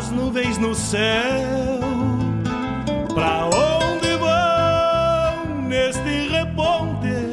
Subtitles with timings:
[0.00, 1.78] as nuvens no céu.
[3.12, 7.28] Pra onde vão neste reponte?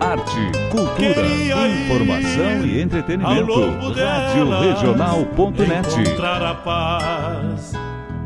[0.00, 3.52] Arte, cultura, informação e entretenimento.
[3.94, 6.00] Rádio Regional.net.
[6.00, 7.72] Encontrar a paz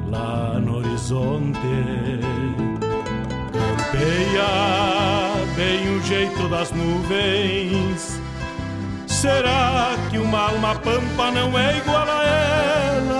[0.08, 1.58] lá no horizonte.
[3.52, 4.46] Campeia
[5.56, 8.20] bem o jeito das nuvens.
[9.08, 13.19] Será que uma alma pampa não é igual a ela?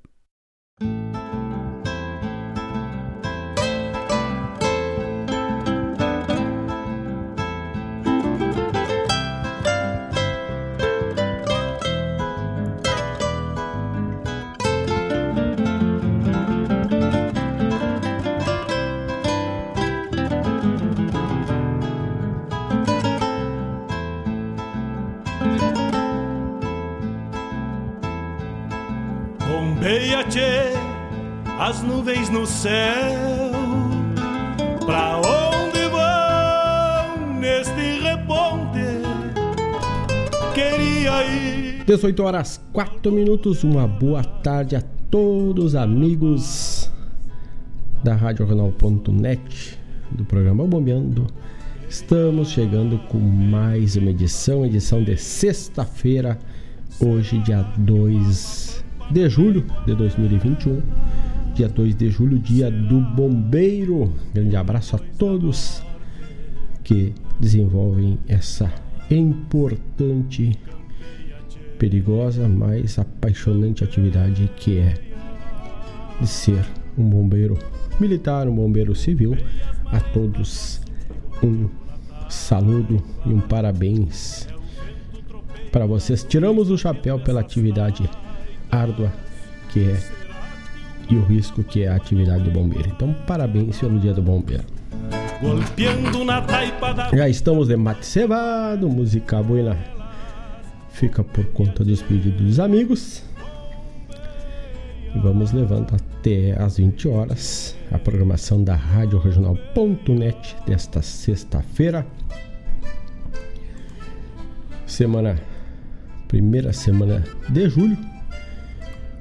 [31.71, 33.53] As nuvens no céu.
[34.85, 38.99] Pra onde vão neste reponte?
[40.53, 41.85] Queria ir.
[41.85, 43.63] 18 horas 4 minutos.
[43.63, 46.91] Uma boa tarde a todos amigos
[48.03, 49.79] da Rádio Regional.net
[50.11, 51.25] do programa Bombeando.
[51.87, 56.37] Estamos chegando com mais uma edição, edição de sexta-feira,
[56.99, 60.81] hoje, dia 2 de julho de 2021.
[61.53, 64.13] Dia 2 de julho, dia do bombeiro.
[64.33, 65.83] Grande abraço a todos
[66.83, 68.71] que desenvolvem essa
[69.09, 70.57] importante,
[71.77, 74.93] perigosa, mas apaixonante atividade que é
[76.19, 76.65] de ser
[76.97, 77.57] um bombeiro
[77.99, 79.35] militar, um bombeiro civil.
[79.87, 80.79] A todos
[81.43, 81.69] um
[82.29, 84.47] saludo e um parabéns
[85.71, 86.23] para vocês.
[86.23, 88.09] Tiramos o chapéu pela atividade
[88.71, 89.11] árdua
[89.69, 90.20] que é
[91.11, 92.89] e o risco que é a atividade do bombeiro.
[92.89, 94.63] Então, parabéns pelo Dia do Bombeiro.
[97.13, 99.75] Já estamos de mate cevado, música boa
[100.91, 103.23] fica por conta dos pedidos dos amigos.
[105.13, 112.05] E vamos levando até às 20 horas a programação da Rádio Regional.net desta sexta-feira.
[114.85, 115.41] Semana,
[116.27, 117.97] primeira semana de julho,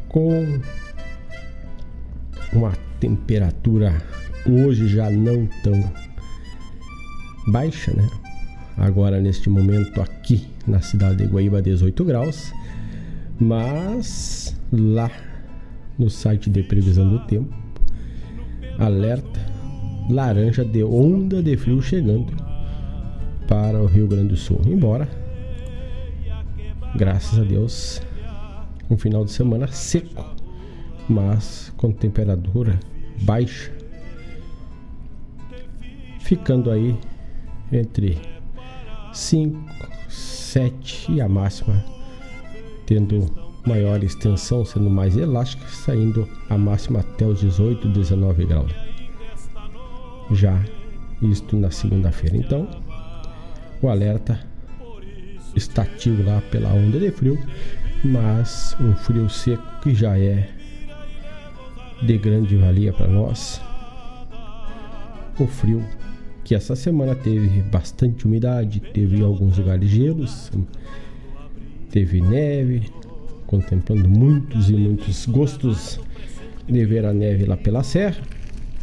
[0.08, 0.60] com
[2.52, 4.02] uma temperatura
[4.46, 5.82] hoje já não tão
[7.48, 8.08] baixa, né?
[8.76, 12.52] Agora neste momento aqui na cidade de Guaíba 18 graus,
[13.38, 15.10] mas lá
[15.98, 17.54] no site de previsão do tempo
[18.78, 19.40] alerta
[20.08, 22.32] laranja de onda de frio chegando
[23.46, 24.60] para o Rio Grande do Sul.
[24.66, 25.08] Embora,
[26.96, 28.00] graças a Deus,
[28.88, 30.39] um final de semana seco,
[31.10, 32.78] mas com temperatura
[33.22, 33.72] baixa,
[36.20, 36.96] ficando aí
[37.72, 38.16] entre
[39.12, 39.58] 5,
[40.08, 41.84] 7 e a máxima
[42.86, 43.28] tendo
[43.66, 48.72] maior extensão, sendo mais elástica, saindo a máxima até os 18, 19 graus.
[50.32, 50.64] Já
[51.20, 52.36] isto na segunda-feira.
[52.36, 52.68] Então,
[53.82, 54.40] o alerta
[55.56, 55.86] está
[56.24, 57.36] lá pela onda de frio,
[58.04, 60.59] mas um frio seco que já é
[62.02, 63.60] de grande valia para nós.
[65.38, 65.84] O frio
[66.44, 70.50] que essa semana teve bastante umidade, teve alguns lugares gelos,
[71.90, 72.90] teve neve,
[73.46, 76.00] contemplando muitos e muitos gostos
[76.66, 78.22] de ver a neve lá pela serra.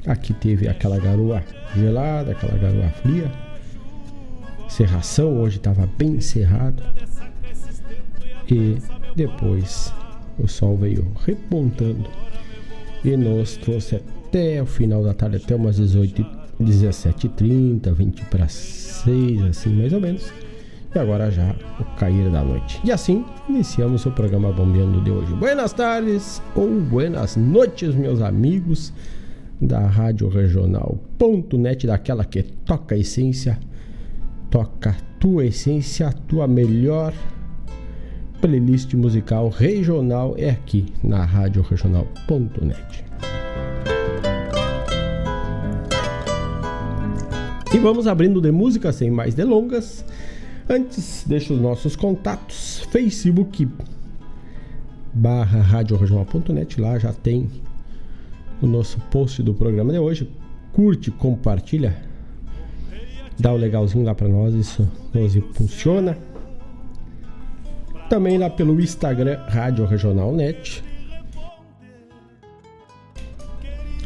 [0.06, 1.44] Aqui teve aquela garoa
[1.76, 3.32] gelada, aquela garoa fria.
[4.70, 6.84] Serração hoje estava bem cerrado.
[8.50, 8.78] E
[9.16, 9.94] depois
[10.40, 12.10] o sol veio repontando
[13.04, 16.26] e nos trouxe até o final da tarde, até umas 18,
[16.62, 20.32] 17h30, 20 para 6, assim mais ou menos
[20.94, 22.80] e agora já o cair da noite.
[22.84, 25.34] E assim iniciamos o programa Bombeando de hoje.
[25.34, 28.94] Buenas tardes ou buenas noites, meus amigos
[29.62, 33.60] da Rádio Regional.net, daquela que toca a essência,
[34.50, 37.14] toca a tua essência, a tua melhor
[38.42, 43.06] playlist musical regional é aqui na Rádio Regional.net.
[47.74, 50.06] E vamos abrindo de música sem mais delongas.
[50.70, 52.80] Antes, deixa os nossos contatos.
[52.92, 53.68] Facebook
[55.14, 56.80] barra radioregional.net.
[56.80, 57.50] Lá já tem
[58.62, 60.30] o nosso post do programa de hoje.
[60.74, 61.98] Curte, compartilha.
[63.40, 64.54] Dá o um legalzinho lá para nós.
[64.54, 66.18] Isso nos funciona.
[68.10, 70.82] Também lá pelo Instagram Rádio Regional Net.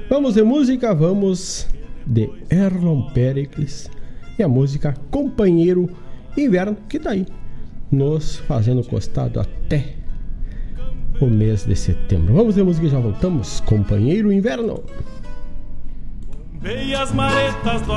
[0.09, 1.67] Vamos de música, vamos
[2.05, 3.89] de Erlon Pericles
[4.37, 5.89] e a música Companheiro
[6.37, 7.25] Inverno, que tá aí
[7.91, 9.95] nos fazendo costado até
[11.21, 12.33] o mês de setembro.
[12.33, 13.59] Vamos de música e já voltamos.
[13.61, 14.83] Companheiro Inverno.
[16.59, 17.93] Veio as maretas do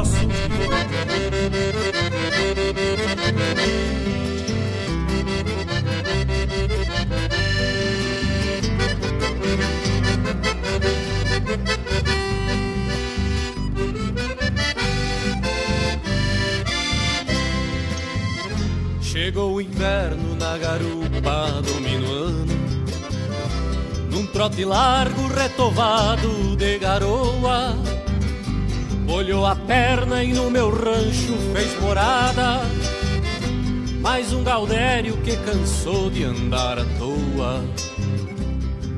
[19.16, 22.52] Chegou o inverno na garupa dominando
[24.10, 27.74] Num trote largo retovado de garoa
[29.08, 32.60] Olhou a perna e no meu rancho fez morada.
[34.02, 37.64] Mais um gaudério que cansou de andar à toa.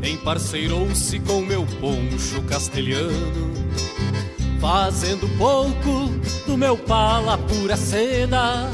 [0.02, 3.52] Emparceirou-se com meu poncho castelhano,
[4.58, 6.08] fazendo pouco
[6.46, 8.68] do meu pala pura seda.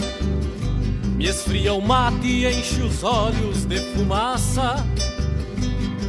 [1.15, 4.85] Me esfria o mate e enche os olhos de fumaça,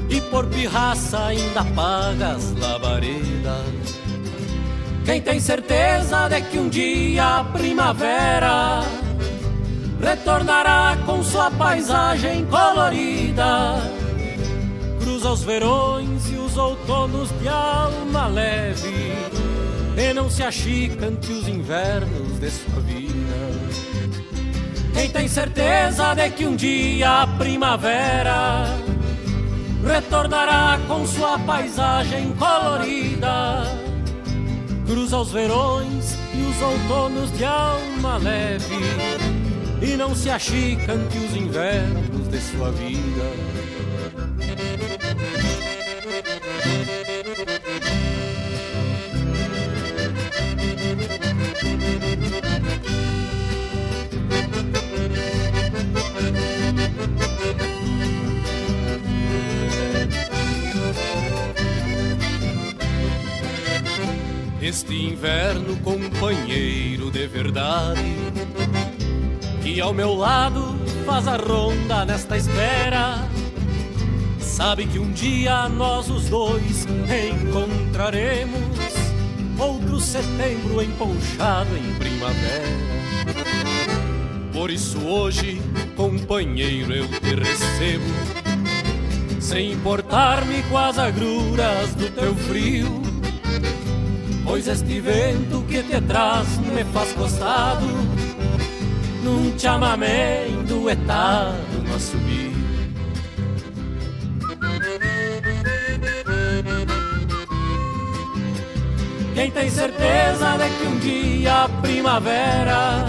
[0.09, 3.95] e por pirraça ainda paga as labaredas.
[5.05, 8.81] Quem tem certeza de que um dia a primavera
[10.01, 13.75] retornará com sua paisagem colorida,
[14.99, 19.13] cruza os verões e os outonos de alma leve,
[19.95, 23.24] e não se achica ante os invernos de sua vida.
[24.95, 28.63] Quem tem certeza de que um dia a primavera
[29.85, 33.63] retornará com sua paisagem colorida.
[34.87, 38.79] Cruza os verões e os outonos de alma leve,
[39.81, 43.64] e não se achica ante os invernos de sua vida.
[64.65, 68.01] Este inverno, companheiro de verdade,
[69.61, 73.29] que ao meu lado faz a ronda nesta espera.
[74.39, 76.87] Sabe que um dia nós os dois
[77.43, 78.59] encontraremos
[79.59, 82.65] outro setembro emponchado em primavera.
[84.51, 85.61] Por isso hoje,
[85.95, 88.03] companheiro, eu te recebo,
[89.39, 93.04] sem importar-me com as agruras do teu frio
[94.45, 97.87] Pois este vento que te traz me faz costado
[99.23, 102.53] Num chamamé enduetado no subir.
[109.33, 113.05] Quem tem certeza de que um dia a primavera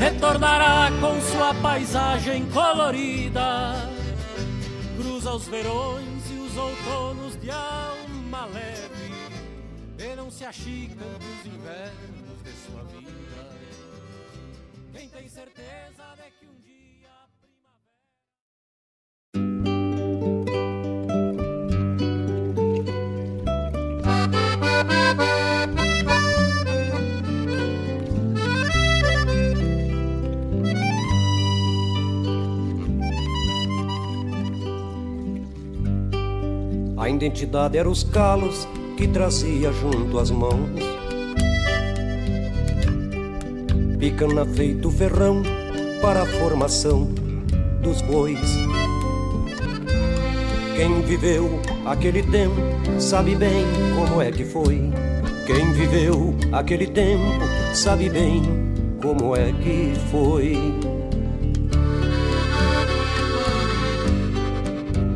[0.00, 3.88] Retornará com sua paisagem colorida
[4.98, 8.95] Cruza os verões e os outonos de alma leve
[10.26, 13.46] não se achicam dos invernos de sua vida.
[14.92, 17.08] Quem tem certeza de que um dia
[36.96, 40.70] a A identidade era os calos que trazia junto às mãos.
[43.98, 45.42] Picana feito ferrão
[46.00, 47.04] para a formação
[47.82, 48.56] dos bois.
[50.74, 52.56] Quem viveu aquele tempo
[52.98, 54.90] sabe bem como é que foi.
[55.46, 57.22] Quem viveu aquele tempo
[57.74, 58.42] sabe bem
[59.02, 60.56] como é que foi.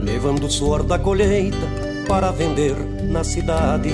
[0.02, 1.79] Levando o suor da colheita
[2.10, 2.74] para vender
[3.04, 3.92] na cidade.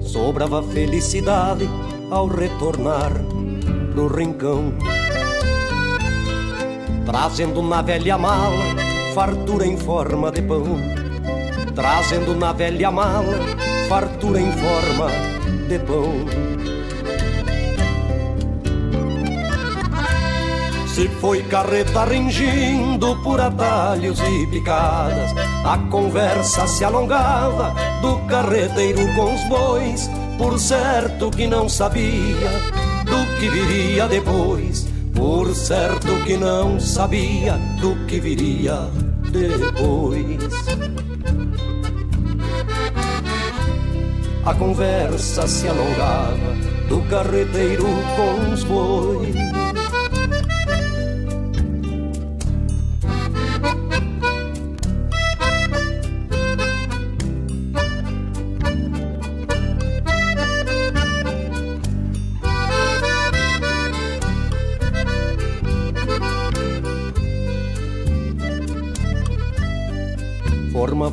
[0.00, 1.70] Sobrava felicidade
[2.10, 3.12] ao retornar
[3.92, 4.74] pro rincão,
[7.06, 8.74] trazendo na velha mala
[9.14, 10.64] fartura em forma de pão,
[11.76, 13.38] trazendo na velha mala
[13.88, 15.10] fartura em forma
[15.68, 16.73] de pão.
[20.94, 25.34] Se foi carreta ringindo por atalhos e picadas,
[25.64, 30.08] a conversa se alongava do carreteiro com os bois,
[30.38, 32.48] por certo que não sabia
[33.06, 38.88] do que viria depois, por certo que não sabia do que viria
[39.32, 40.38] depois.
[44.46, 46.54] A conversa se alongava
[46.88, 49.53] do carreteiro com os bois.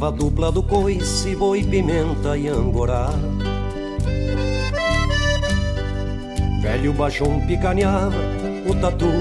[0.03, 3.09] A dupla do coice, boi, pimenta e angorá.
[6.61, 8.15] Velho baixão picaneava
[8.67, 9.11] o tatu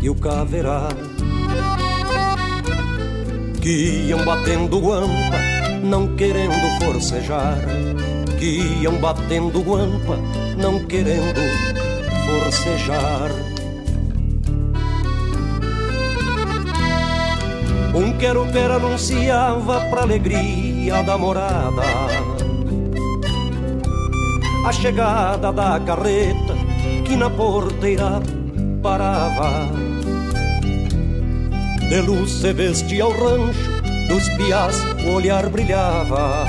[0.00, 0.88] e o caverá.
[3.60, 5.38] Que iam batendo guampa,
[5.82, 7.58] não querendo forcejar.
[8.38, 10.18] Que iam batendo guampa,
[10.56, 11.40] não querendo
[12.26, 13.30] forcejar.
[17.96, 21.82] Um quero-ver anunciava pra alegria da morada.
[24.66, 26.54] A chegada da carreta
[27.06, 28.20] que na porteira
[28.82, 29.70] parava.
[31.88, 33.70] De luz se vestia o rancho
[34.10, 34.76] dos piás,
[35.06, 36.44] o olhar brilhava.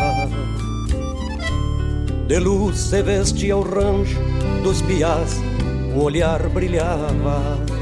[2.28, 4.20] De luz se vestia o rancho
[4.64, 5.42] dos piás,
[5.96, 7.77] o olhar brilhava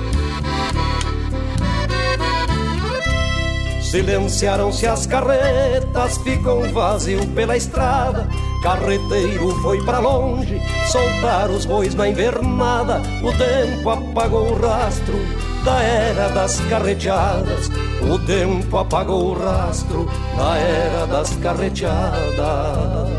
[3.95, 8.27] Silenciaram-se as carretas, ficou vazio pela estrada.
[8.61, 10.61] Carreteiro foi para longe,
[10.91, 13.01] soltar os bois na invernada.
[13.23, 15.15] O tempo apagou o rastro
[15.63, 17.71] da era das carreteadas.
[18.01, 23.09] O tempo apagou o rastro da era das carreteadas.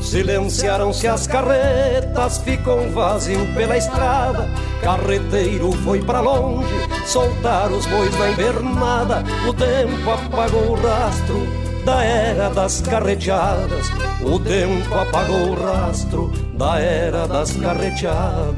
[0.00, 4.50] Silenciaram-se as carretas, ficou vazio pela estrada.
[4.82, 6.74] Carreteiro foi para longe,
[7.06, 9.24] soltar os bois na invernada.
[9.48, 13.86] O tempo apagou o rastro da era das carreteadas.
[14.20, 18.56] O tempo apagou o rastro da era das carreteadas.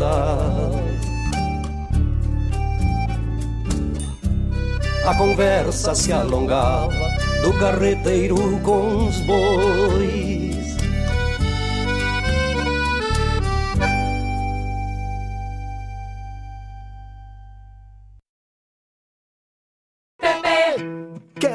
[5.07, 6.93] A conversa se alongava
[7.43, 10.38] do carreteiro com os bois.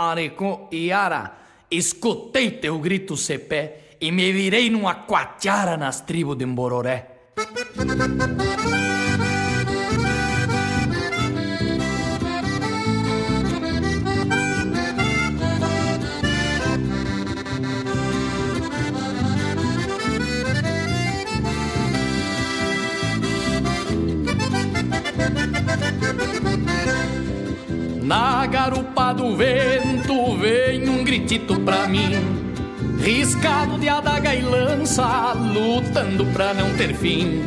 [0.00, 1.36] Areco e Ara,
[1.68, 7.18] escutei teu grito cepé e me virei numa quatiara nas tribos de Mbororé.
[28.08, 32.10] Na garupa do vento vem um gritito pra mim.
[33.00, 37.42] Riscado de adaga e lança, lutando pra não ter fim.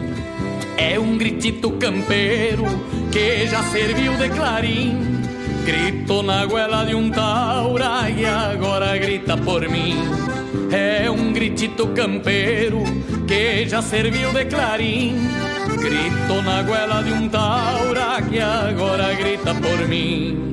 [0.77, 2.65] É um gritito campeiro
[3.11, 5.21] que já serviu de clarim.
[5.65, 9.95] Grito na goela de um taura e agora grita por mim.
[10.71, 12.83] É um gritito campeiro
[13.27, 15.15] que já serviu de clarim.
[15.79, 20.51] Grito na goela de um taura que agora grita por mim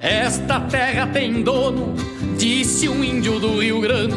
[0.00, 1.94] Esta terra tem dono,
[2.36, 4.16] disse um índio do Rio Grande.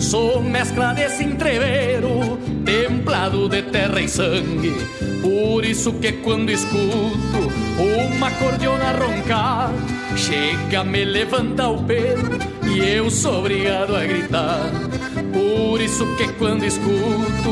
[0.00, 4.72] Sou mescla desse entreveiro, templado de terra e sangue.
[5.20, 9.72] Por isso que quando escuto uma cordiona roncar,
[10.16, 14.97] chega, me levanta o pelo e eu sou obrigado a gritar.
[15.32, 17.50] Por isso que quando escuto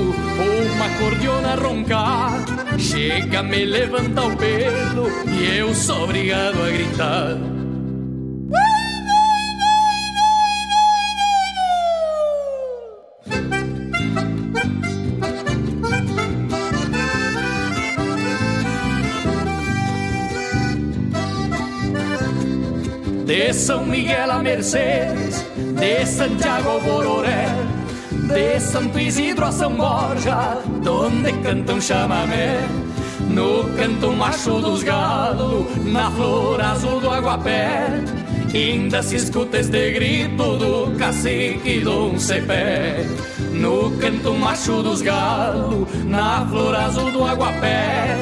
[0.74, 2.44] uma cordiona roncar,
[2.78, 7.56] chega, me levanta o pelo e eu sou obrigado a gritar.
[23.26, 25.25] De São Miguel a Mercedes,
[25.76, 27.46] de Santiago Bororé,
[28.10, 32.58] de Santo Isidro a São Borja, donde cantam chamamé.
[33.28, 38.02] No canto macho dos galos, na flor azul do aguapé,
[38.54, 43.04] ainda se escuta este grito do cacique Dom Cepé.
[43.52, 48.16] No canto macho dos galos, na flor azul do aguapé,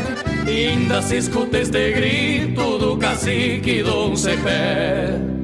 [0.46, 5.43] ainda se escuta este grito do cacique Dom Cepé.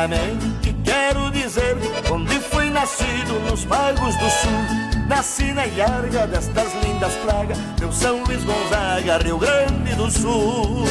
[0.00, 1.76] Primeiramente quero dizer
[2.10, 5.06] onde fui nascido nos pagos do sul.
[5.06, 10.84] Nasci na ilharga destas lindas pragas, meu São Luís Gonzaga, Rio Grande do Sul.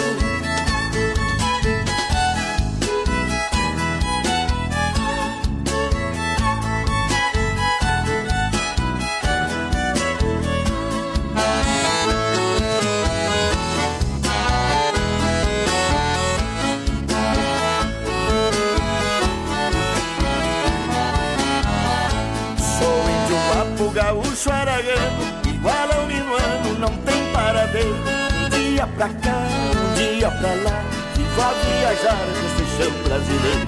[29.00, 30.84] Pra cá, um dia pra lá,
[31.16, 33.68] vivo a viajar neste chão brasileiro.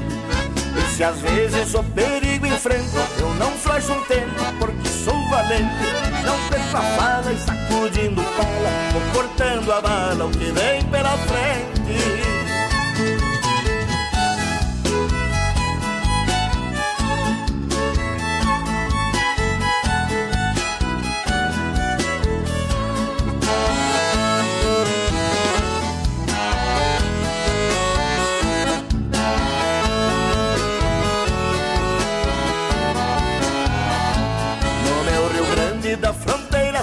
[0.78, 5.72] E se às vezes o perigo enfrento, eu não flasho um tempo, porque sou valente.
[6.26, 11.17] Não perco a fala e sacudindo pala, vou cortando a bala, o que vem pela
[11.17, 12.20] frente.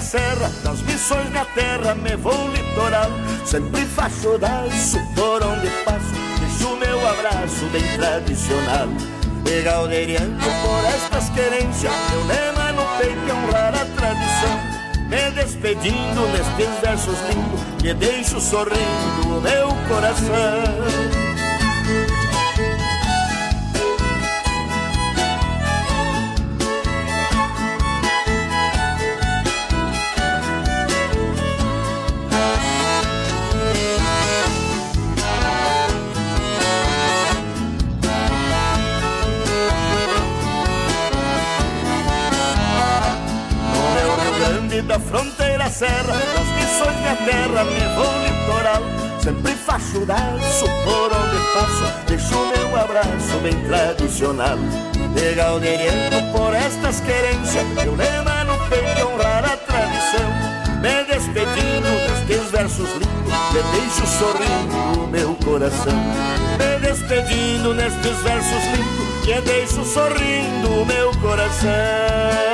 [0.01, 3.09] Serra, das missões na terra, me vou litoral.
[3.45, 8.87] Sempre faço daço por onde passo, deixo meu abraço bem tradicional.
[9.45, 14.79] E galderiano por estas querências, meu lema no peito é honrar a tradição.
[15.09, 21.18] Me despedindo nestes versos lindos, que deixo sorrindo o meu coração.
[45.79, 47.63] Serra, das missões minha terra,
[47.95, 48.83] vou litoral.
[49.23, 54.57] Sempre faço daço por onde passo, deixo meu abraço bem tradicional.
[55.15, 60.29] De galderiano por estas querências, meu lema no peito honrar a tradição.
[60.81, 65.97] Me despedindo destes versos lindos, me deixo sorrindo o meu coração.
[66.57, 72.48] Me despedindo nestes versos lindos, que deixo sorrindo o meu coração.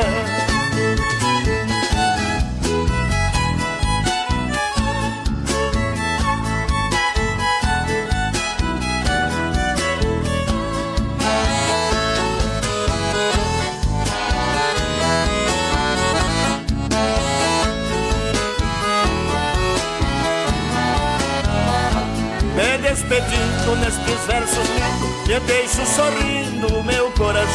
[23.15, 27.45] Despedindo nestes versos lindos Eu deixo sorrindo o meu coração.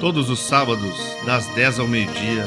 [0.00, 2.46] Todos os sábados, das 10 ao meio-dia,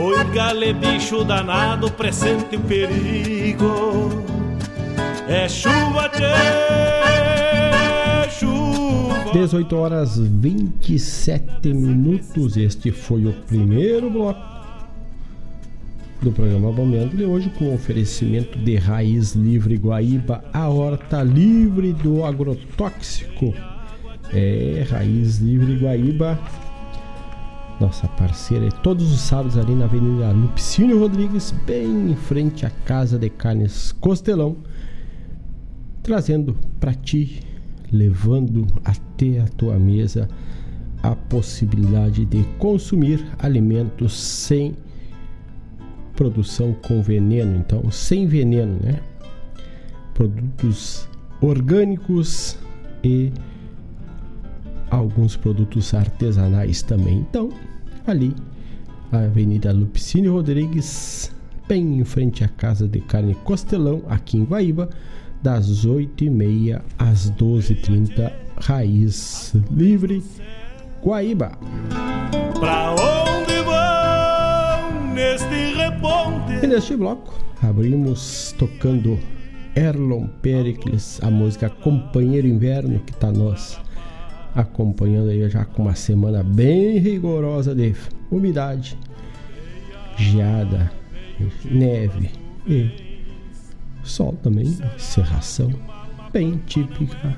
[0.00, 4.08] Oi, gale, bicho danado, presente o perigo.
[5.26, 6.22] É chuva, tchê,
[8.30, 9.32] chuva.
[9.32, 12.56] 18 horas 27 minutos.
[12.56, 14.40] Este foi o primeiro bloco
[16.22, 22.24] do programa Bombeando de hoje com oferecimento de Raiz Livre Guaíba, a horta livre do
[22.24, 23.52] agrotóxico.
[24.32, 26.38] É, Raiz Livre Guaíba
[27.80, 32.70] nossa parceira, e todos os sábados ali na Avenida Lupicínio Rodrigues, bem em frente à
[32.70, 34.56] Casa de Carnes Costelão,
[36.02, 37.40] trazendo para ti,
[37.92, 40.28] levando até a tua mesa
[41.02, 44.74] a possibilidade de consumir alimentos sem
[46.16, 49.00] produção com veneno, então sem veneno, né?
[50.14, 51.08] Produtos
[51.40, 52.58] orgânicos
[53.04, 53.32] e
[54.90, 57.18] alguns produtos artesanais também.
[57.18, 57.50] Então,
[58.10, 58.34] ali,
[59.12, 61.30] a Avenida Lupicínio Rodrigues,
[61.68, 64.88] bem em frente à Casa de Carne Costelão, aqui em Guaíba,
[65.42, 70.22] das 8h30 às 12h30, Raiz Livre,
[71.04, 71.52] Guaíba.
[72.58, 76.64] Pra onde vão neste reponte?
[76.64, 79.18] E neste bloco, abrimos tocando
[79.76, 83.78] Erlon Pericles, a música Companheiro Inverno, que está nós
[84.54, 87.94] acompanhando aí já com uma semana bem rigorosa de
[88.30, 88.98] umidade,
[90.16, 90.90] geada,
[91.64, 92.30] neve
[92.66, 92.90] e
[94.02, 95.70] sol também, serração,
[96.32, 97.36] bem típica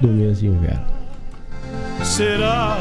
[0.00, 0.86] do mês de inverno.
[2.02, 2.76] Será.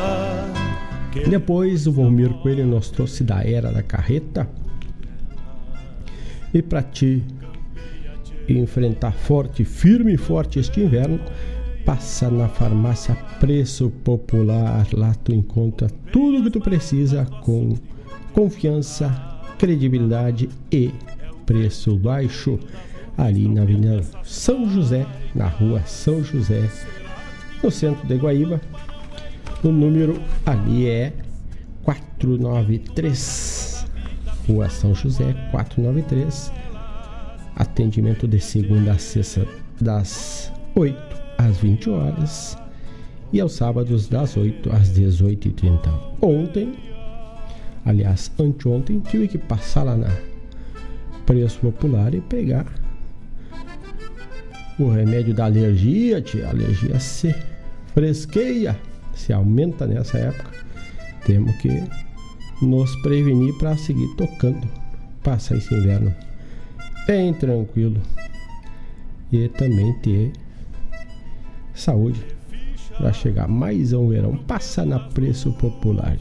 [1.30, 4.48] Depois o Volmir Coelho nos trouxe da era da carreta.
[6.54, 7.24] E para ti
[8.48, 11.20] enfrentar forte, firme e forte este inverno,
[11.90, 14.86] passa na farmácia Preço Popular.
[14.94, 17.76] Lá tu encontra tudo que tu precisa com
[18.32, 19.10] confiança,
[19.58, 20.92] credibilidade e
[21.48, 22.60] preço baixo.
[23.18, 26.70] Ali na Avenida São José, na rua São José,
[27.64, 28.62] no centro de Guaíba.
[29.64, 31.12] O número ali é
[31.82, 33.88] 493.
[34.48, 36.54] Rua São José, 493.
[37.56, 39.48] Atendimento de segunda a sexta,
[39.82, 42.58] das 8 às 20 horas
[43.32, 45.90] e aos sábados das 8 às 18h30.
[46.22, 46.74] Ontem,
[47.86, 50.10] aliás, anteontem, tive que passar lá na
[51.26, 52.66] Preço Popular e pegar
[54.78, 56.48] o remédio da alergia, tia.
[56.48, 57.34] A alergia se
[57.94, 58.78] fresqueia,
[59.14, 60.52] se aumenta nessa época.
[61.26, 61.84] Temos que
[62.62, 64.68] nos prevenir para seguir tocando,
[65.24, 66.14] passar esse inverno
[67.08, 68.02] bem tranquilo
[69.32, 70.34] e também ter
[71.80, 72.24] saúde
[72.98, 74.36] para chegar mais um verão.
[74.36, 76.18] Passa na preço popular.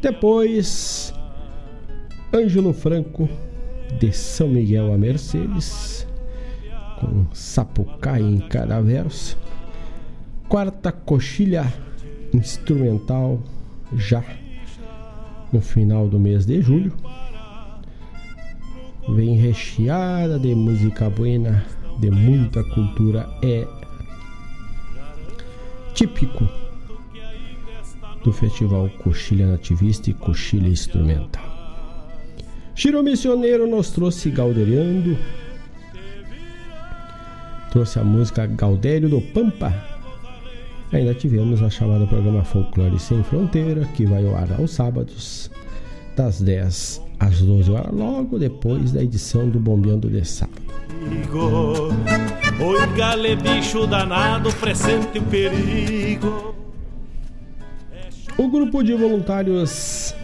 [0.00, 1.12] Depois,
[2.32, 3.28] Ângelo Franco
[3.98, 6.06] de São Miguel a Mercedes,
[7.00, 9.36] com Sapucaí em cada verso.
[10.48, 11.72] Quarta coxilha
[12.32, 13.42] instrumental
[13.96, 14.24] já
[15.52, 16.92] no final do mês de julho.
[19.08, 21.64] Vem recheada de música buena,
[21.98, 23.28] de muita cultura.
[23.42, 23.79] É
[26.00, 26.48] típico
[28.24, 31.44] do Festival Coxilha Nativista e Coxilha Instrumental.
[32.74, 35.18] Chiro Missioneiro nos trouxe Galderiando,
[37.70, 39.74] trouxe a música Gaudério do Pampa.
[40.90, 45.50] Ainda tivemos a chamada programa Folclore Sem Fronteira, que vai ao ar aos sábados,
[46.16, 50.62] das 10 às 12 horas, logo depois da edição do Bombeando de Sábado.
[52.62, 56.54] Oi, gale bicho danado, presente o perigo.
[58.36, 60.14] O grupo de voluntários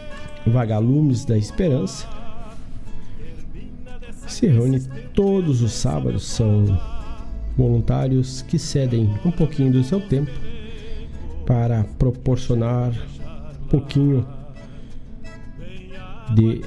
[0.46, 2.06] Vagalumes da Esperança
[4.28, 4.80] se reúne
[5.14, 6.26] todos os sábados.
[6.26, 6.78] São
[7.56, 10.30] voluntários que cedem um pouquinho do seu tempo
[11.46, 12.92] para proporcionar
[13.62, 14.26] um pouquinho
[16.34, 16.60] de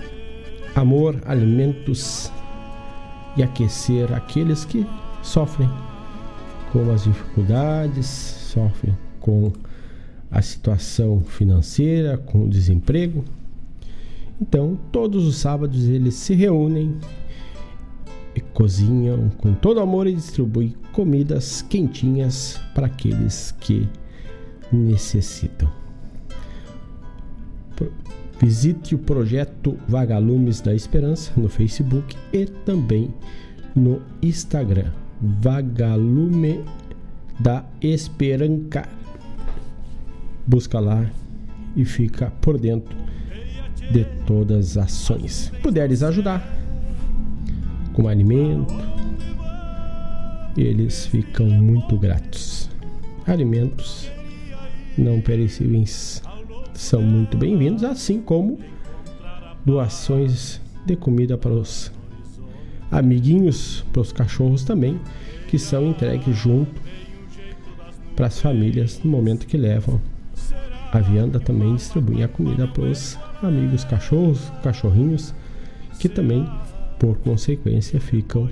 [0.76, 2.32] amor, alimentos
[3.38, 4.84] e aquecer aqueles que
[5.22, 5.70] sofrem
[6.72, 9.52] com as dificuldades, sofrem com
[10.32, 13.24] a situação financeira, com o desemprego.
[14.42, 16.98] Então, todos os sábados eles se reúnem
[18.36, 23.88] e cozinham com todo amor e distribuem comidas quentinhas para aqueles que
[24.72, 25.70] necessitam.
[28.40, 33.14] Visite o projeto Vagalumes da Esperança no Facebook e também
[33.76, 34.92] no Instagram.
[35.22, 36.64] Vagalume
[37.40, 38.88] da Esperança.
[40.48, 41.06] Busca lá
[41.76, 42.96] e fica por dentro
[43.92, 45.52] de todas as ações.
[45.62, 46.44] Puderes ajudar
[47.94, 48.74] com alimento,
[50.58, 52.70] eles ficam muito gratos.
[53.26, 54.10] Alimentos
[54.98, 56.22] não perecíveis
[56.74, 58.58] são muito bem-vindos, assim como
[59.66, 61.92] doações de comida para os
[62.92, 65.00] amiguinhos, para os cachorros também,
[65.48, 66.82] que são entregues junto
[68.16, 70.00] para as famílias no momento que levam.
[70.92, 75.34] A vianda também distribui a comida para os amigos cachorros, cachorrinhos,
[76.00, 76.48] que também,
[76.98, 78.50] por consequência, ficam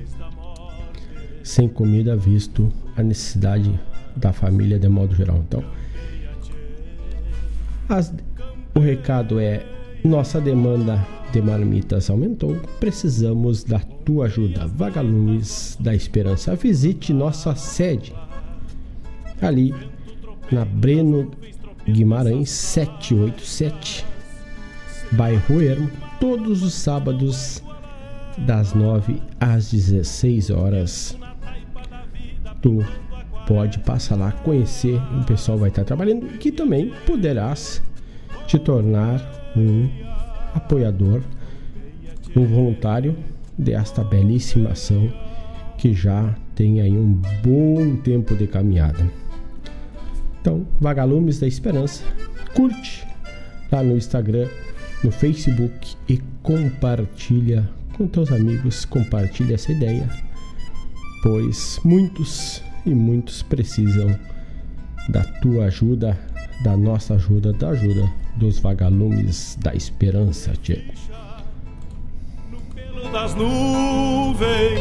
[1.43, 3.79] sem comida, visto a necessidade
[4.15, 5.43] da família de modo geral.
[5.47, 5.63] Então,
[7.89, 8.13] as,
[8.75, 9.65] o recado é:
[10.03, 14.67] nossa demanda de marmitas aumentou, precisamos da tua ajuda.
[14.67, 18.13] Vagalumes da Esperança, visite nossa sede.
[19.41, 19.73] Ali
[20.51, 21.31] na Breno
[21.85, 24.05] Guimarães 787,
[25.11, 27.63] bairro Ermo, todos os sábados
[28.39, 31.17] das 9 às 16 horas.
[32.61, 32.85] Tu
[33.47, 37.81] pode passar lá, conhecer, o pessoal vai estar trabalhando que também poderás
[38.45, 39.89] te tornar um
[40.53, 41.21] apoiador,
[42.35, 43.15] um voluntário
[43.57, 45.11] desta belíssima ação
[45.77, 49.07] que já tem aí um bom tempo de caminhada.
[50.41, 52.03] Então, Vagalumes da Esperança,
[52.53, 53.05] curte
[53.71, 54.47] lá no Instagram,
[55.03, 60.07] no Facebook e compartilha com teus amigos, compartilha essa ideia,
[61.21, 64.17] pois muitos e muitos precisam
[65.09, 66.17] da tua ajuda,
[66.63, 70.83] da nossa ajuda, da ajuda dos vagalumes da esperança, tchê.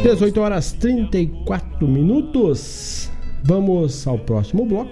[0.03, 3.09] 18 horas 34 minutos.
[3.43, 4.91] Vamos ao próximo bloco.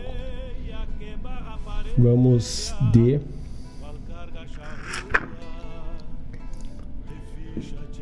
[1.97, 3.19] Vamos de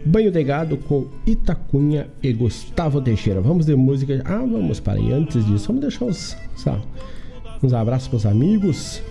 [0.05, 3.39] Banho de Gado com Itacunha e Gustavo Teixeira.
[3.39, 4.21] Vamos de música.
[4.25, 5.13] Ah, vamos para aí.
[5.13, 6.37] Antes disso, vamos deixar uns,
[7.61, 9.01] uns abraços para os amigos.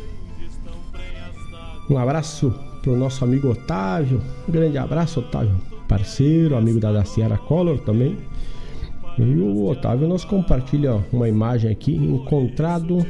[1.91, 4.21] Um abraço para o nosso amigo Otávio.
[4.49, 5.55] Um grande abraço, Otávio,
[5.89, 8.17] parceiro, amigo da Daciara Collor também.
[9.19, 13.07] E o Otávio nos compartilha uma imagem aqui, encontrado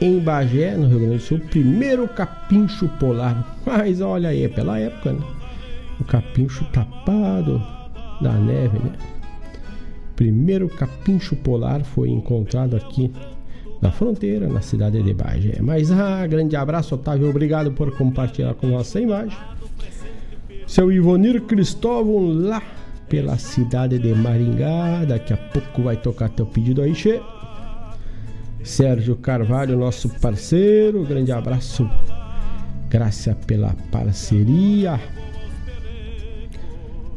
[0.00, 3.56] em Bagé, no Rio Grande do Sul, primeiro capincho polar.
[3.64, 5.20] Mas olha aí, é pela época, né?
[6.00, 7.62] O capincho tapado
[8.20, 8.92] da neve, né?
[10.14, 13.12] Primeiro capincho polar foi encontrado aqui
[13.80, 15.58] na fronteira, na cidade de Bagé.
[15.60, 19.36] Mas ah, grande abraço, Otávio, obrigado por compartilhar com nossa imagem.
[20.66, 22.62] Seu Ivonir Cristóvão lá
[23.08, 27.20] pela cidade de Maringá, daqui a pouco vai tocar teu pedido aí, Che.
[28.64, 31.88] Sérgio Carvalho, nosso parceiro, grande abraço.
[32.90, 34.98] Graças pela parceria.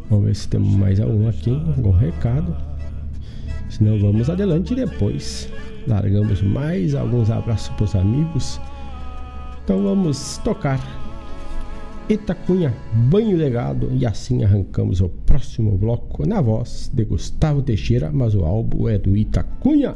[0.10, 2.56] Vamos ver se temos mais algum aqui, algum recado.
[3.70, 5.50] Senão vamos adelante depois.
[5.90, 8.62] Largamos mais alguns abraços para os amigos.
[9.64, 10.80] Então vamos tocar
[12.08, 18.34] Itacunha, banho legado e assim arrancamos o próximo bloco na voz de Gustavo Teixeira, mas
[18.34, 19.96] o álbum é do Itacunha.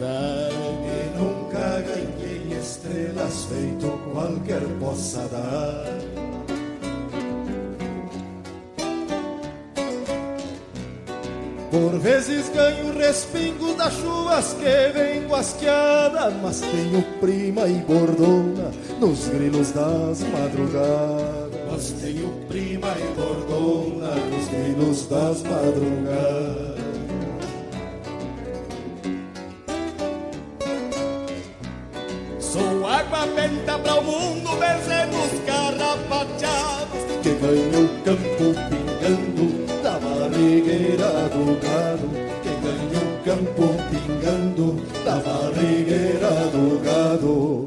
[0.00, 6.24] Dar E nunca ganhei estrelas feito qualquer possa dar.
[11.70, 18.70] Por vezes ganho respingos das chuvas que vem guasqueada Mas tenho prima e bordona
[19.00, 21.44] nos grilos das madrugadas.
[21.70, 26.43] Mas tenho prima e bordona nos grilos das madrugadas
[33.84, 42.08] para o mundo, vezenos carrapateados Que ganha o campo pingando da barrigueira do gado.
[42.42, 44.64] Que ganha o campo pingando
[45.04, 47.66] da barrigueira do gado.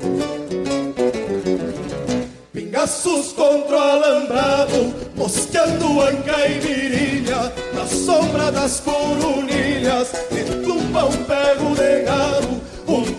[2.52, 11.24] Pingaços contra o alambrado, mosqueando anca e virilha Na sombra das coronilhas, de tumba um
[11.24, 12.47] pego de gado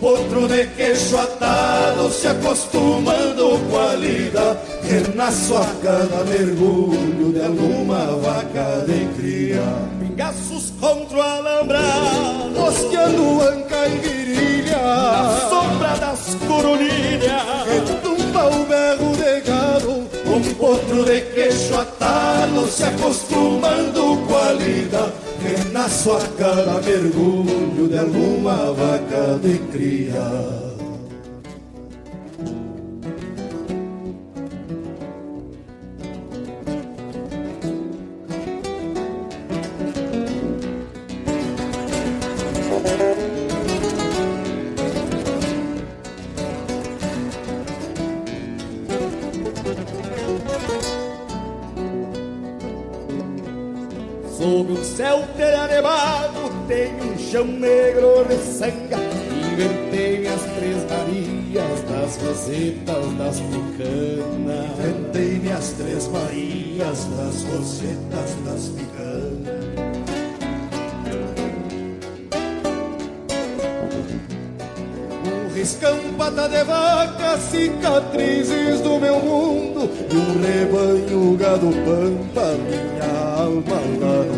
[0.01, 4.61] potro de queixo atado, se acostumando com a lida.
[4.83, 9.63] Renasço a cada mergulho de alguma vaca de cria.
[10.01, 19.17] Pingaços contra o alambrado, mosqueando anca e virilha Na sombra das coronilhas, retumba o berro
[19.17, 20.09] de gado.
[20.27, 27.99] Um potro de queixo atado, se acostumando com a lida Renasço a cada mergulho de
[27.99, 30.78] alguma vaca de cria
[54.49, 58.95] Sob um céu teranevado tem um chão negro de sangue
[59.53, 64.71] Inventei minhas três Marias das rosetas das picanas.
[64.79, 69.69] Inventei minhas três Marias das rosetas das picanas.
[75.27, 83.09] Um riscão pata de vaca, cicatrizes do meu mundo E um rebanho gado pampa, minha
[83.39, 84.38] alma lá no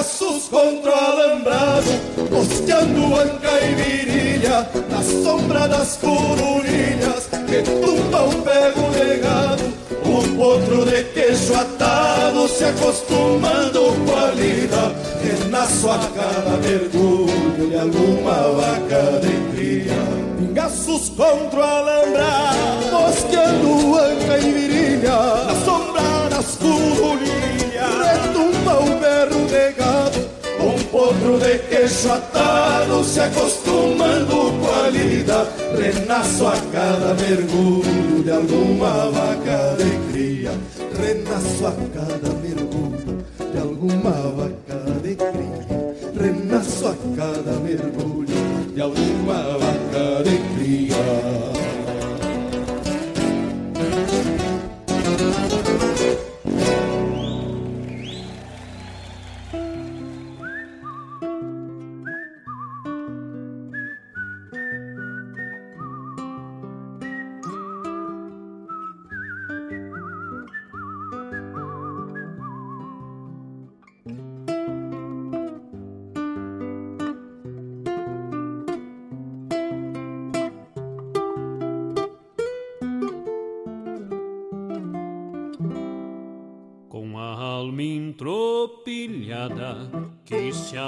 [0.00, 1.90] Pingaços contra o alambrado,
[2.30, 9.62] mosqueando anca e virilha Na sombra das coronilhas, que tumba um pego de gado
[10.06, 17.76] Um potro de queixo atado, se acostumando com a lida Renasço a cada mergulho de
[17.76, 19.40] alguma vaca de
[20.70, 25.10] Passos contra o alambrado Mosqueando anca e virilha
[31.80, 40.12] queixo atado Se acostumando com a lida Renasço a cada mergulho De alguma vaca de
[40.12, 40.52] cria.
[40.98, 45.94] Renasço a cada mergulho De alguma vaca de cria.
[46.20, 48.26] Renasço a cada mergulho
[48.74, 49.79] De alguma vaca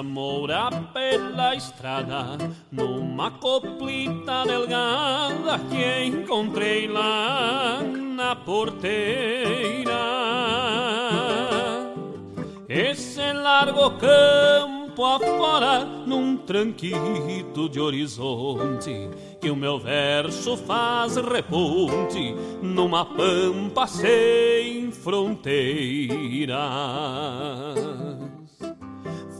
[0.02, 2.38] moura pela estrada
[2.70, 9.92] numa coplita delgada que encontrei lá na porteira.
[12.68, 23.04] Esse largo campo afora num tranquito de horizonte que o meu verso faz reponte numa
[23.04, 26.56] pampa sem fronteira.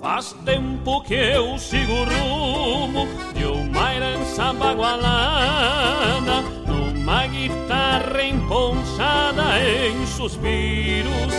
[0.03, 10.05] Faz tempo que eu sigo o rumo de uma herança bagualada, numa guitarra emponchada em
[10.05, 11.33] suspiros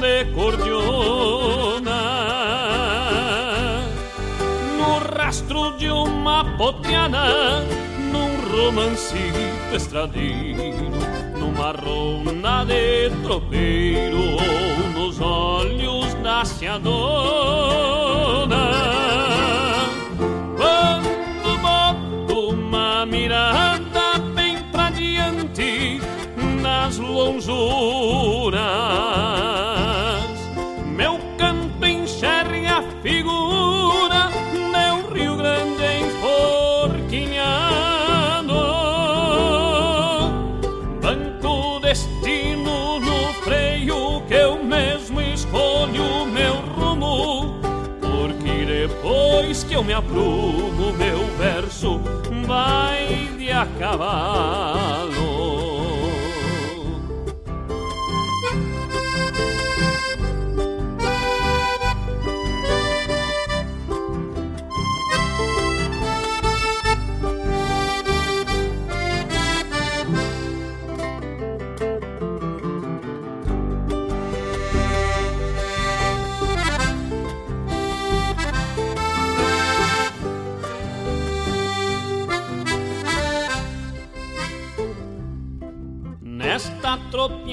[0.00, 2.00] de cordiona.
[4.78, 7.62] No rastro de uma poteada,
[8.10, 10.92] num romancito estradeiro,
[11.38, 14.38] numa ronda de tropeiro
[14.94, 15.97] nos olhos
[16.38, 16.94] da seadora.
[20.56, 26.00] Quando boto uma mirada bem pra diante
[26.62, 28.60] nas lonjuras,
[53.64, 55.07] vai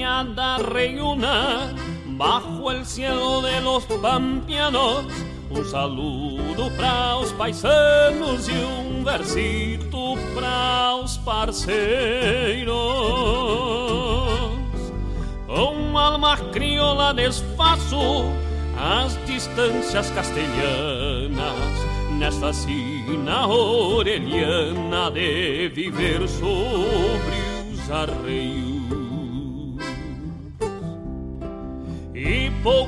[0.06, 1.74] tropiada reúna
[2.06, 5.04] bajo el cielo de los pampianos.
[5.50, 12.76] Un saludo para os paisanos e um versito para os parceiros.
[15.46, 18.26] Com alma crioula desfaço
[18.78, 21.56] as distâncias castelhanas
[22.18, 28.75] nesta sina orelhana de viver sobre os arreios.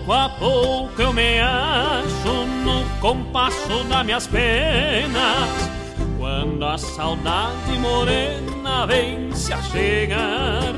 [0.09, 5.71] Pouco a pouco eu me acho no compasso das minhas penas.
[6.17, 10.73] Quando a saudade morena vem se a chegar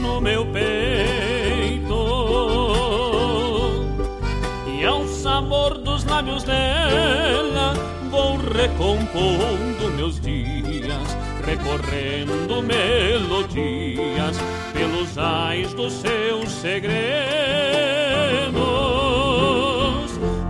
[0.00, 1.96] no meu peito.
[4.68, 7.74] E ao sabor dos lábios dela
[8.08, 10.35] vou recompondo meus dias,
[11.46, 14.36] recorrendo melodias
[14.72, 16.96] pelos ais dos seus segredos.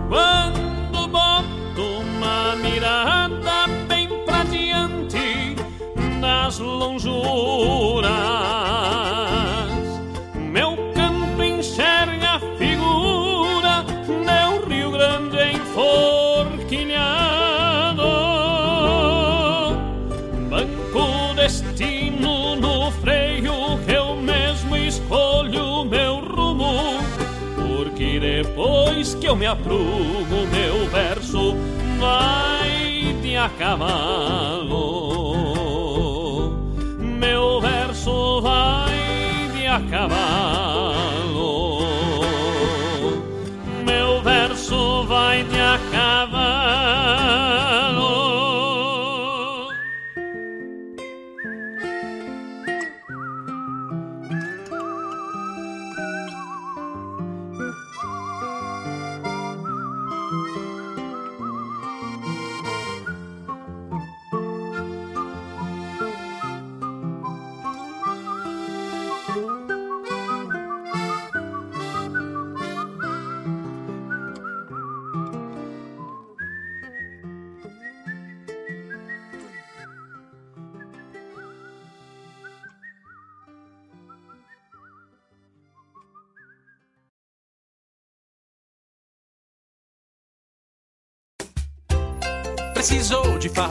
[0.08, 5.54] Quando boto uma mirada bem pra diante
[6.18, 8.10] nas lonjuras,
[28.46, 31.56] depois que eu me aprumo, meu verso
[31.98, 34.76] vai de a cavalo.
[36.98, 40.65] Meu verso vai de a cavalo.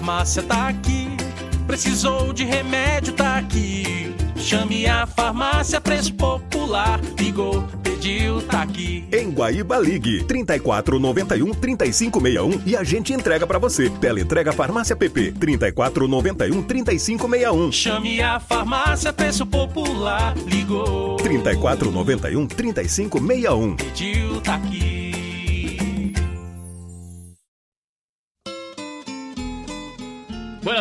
[0.06, 1.08] Farmácia, tá aqui.
[1.66, 4.14] Precisou de remédio, tá aqui.
[4.36, 7.02] Chame a farmácia Preço Popular.
[7.18, 9.08] Ligou, pediu, tá aqui.
[9.12, 13.90] Em Guaíba Ligue 34 91 3561 e a gente entrega pra você.
[13.90, 17.72] Teleentrega Farmácia PP 34 91 3561.
[17.72, 20.36] Chame a farmácia Preço Popular.
[20.46, 23.76] Ligou, 34 91 3561.
[23.76, 25.05] pediu, tá aqui.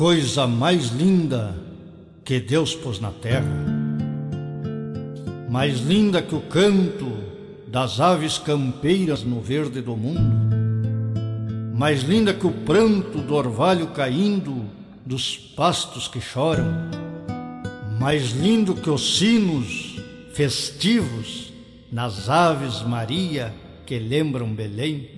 [0.00, 1.54] Coisa mais linda
[2.24, 3.44] que Deus pôs na terra,
[5.50, 7.18] mais linda que o canto
[7.66, 10.56] das aves campeiras no verde do mundo,
[11.74, 14.64] mais linda que o pranto do orvalho caindo
[15.04, 16.88] dos pastos que choram,
[18.00, 20.00] mais lindo que os sinos
[20.32, 21.52] festivos
[21.92, 23.52] nas aves Maria
[23.84, 25.10] que lembram Belém.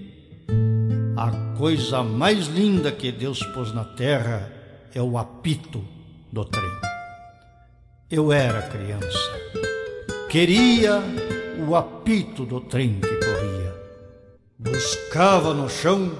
[1.17, 4.61] A coisa mais linda que Deus pôs na terra
[4.95, 5.83] é o apito
[6.31, 6.71] do trem.
[8.11, 9.41] Eu era criança,
[10.29, 11.03] queria
[11.67, 13.75] o apito do trem que corria.
[14.59, 16.13] Buscava no chão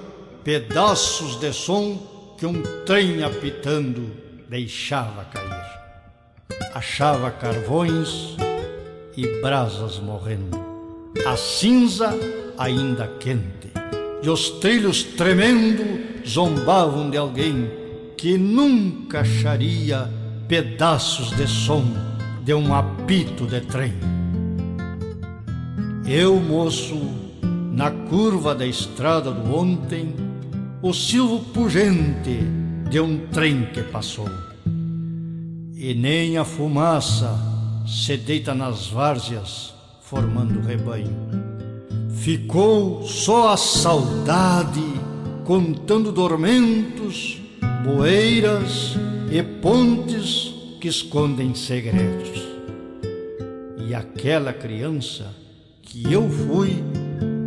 [0.43, 4.11] pedaços de som que um trem apitando
[4.49, 5.83] deixava cair.
[6.73, 8.35] Achava carvões
[9.15, 10.59] e brasas morrendo,
[11.25, 12.09] a cinza
[12.57, 13.71] ainda quente
[14.23, 17.82] e os trilhos tremendo zombavam de alguém
[18.23, 20.09] que nunca acharia
[20.47, 21.83] pedaços de som
[22.41, 23.91] de um apito de trem.
[26.07, 27.01] Eu, moço,
[27.73, 30.15] na curva da estrada do ontem,
[30.81, 32.39] o silvo pungente
[32.89, 34.29] de um trem que passou.
[35.75, 37.37] E nem a fumaça
[37.85, 41.13] se deita nas várzeas formando rebanho.
[42.15, 44.81] Ficou só a saudade
[45.43, 47.42] contando dormentos,
[47.83, 48.95] boeiras
[49.31, 52.41] e pontes que escondem segredos.
[53.87, 55.33] E aquela criança
[55.81, 56.83] que eu fui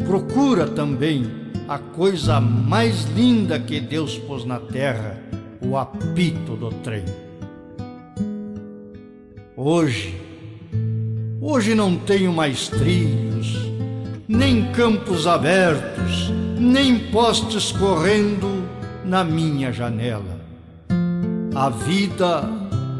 [0.06, 1.26] procura também
[1.68, 5.20] a coisa mais linda que Deus pôs na terra,
[5.60, 7.04] o apito do trem.
[9.56, 10.14] Hoje,
[11.40, 13.56] hoje não tenho mais trilhos,
[14.28, 18.55] nem campos abertos, nem postes correndo
[19.06, 20.40] na minha janela.
[21.54, 22.42] A vida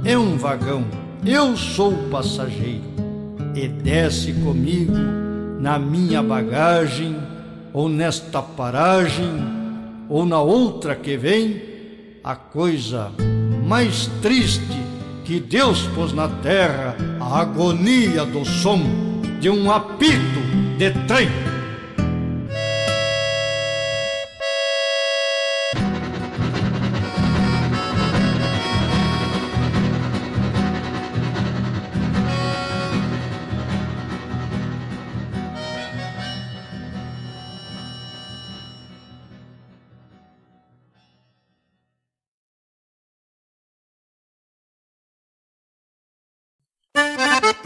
[0.05, 0.85] é um vagão,
[1.25, 2.97] eu sou passageiro.
[3.55, 4.95] E desce comigo
[5.59, 7.17] na minha bagagem,
[7.73, 9.33] ou nesta paragem,
[10.09, 11.63] ou na outra que vem,
[12.23, 13.11] a coisa
[13.67, 14.77] mais triste
[15.25, 18.81] que Deus pôs na terra, a agonia do som
[19.41, 20.41] de um apito
[20.79, 21.46] de trem.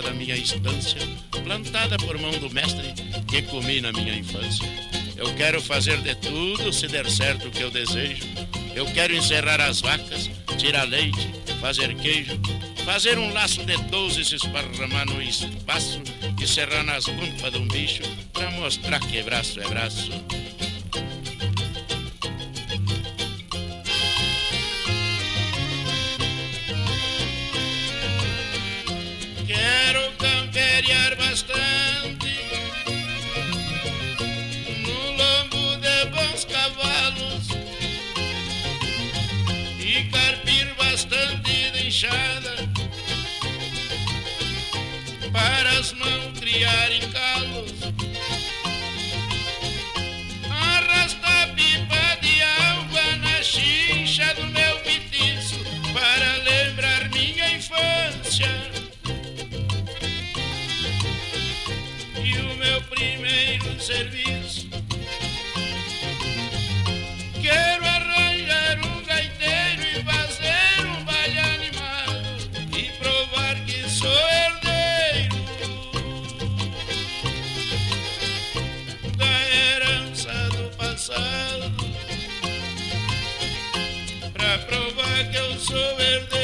[0.00, 1.00] Da minha estância,
[1.44, 2.94] plantada por mão do mestre
[3.26, 4.66] que comi na minha infância.
[5.16, 8.22] Eu quero fazer de tudo se der certo o que eu desejo.
[8.74, 11.28] Eu quero encerrar as vacas, tirar leite,
[11.60, 12.40] fazer queijo,
[12.84, 16.00] fazer um laço de doze se esparramar no espaço
[16.40, 20.10] e serrar nas gumpas de um bicho pra mostrar que braço é braço.
[85.22, 86.41] E levar um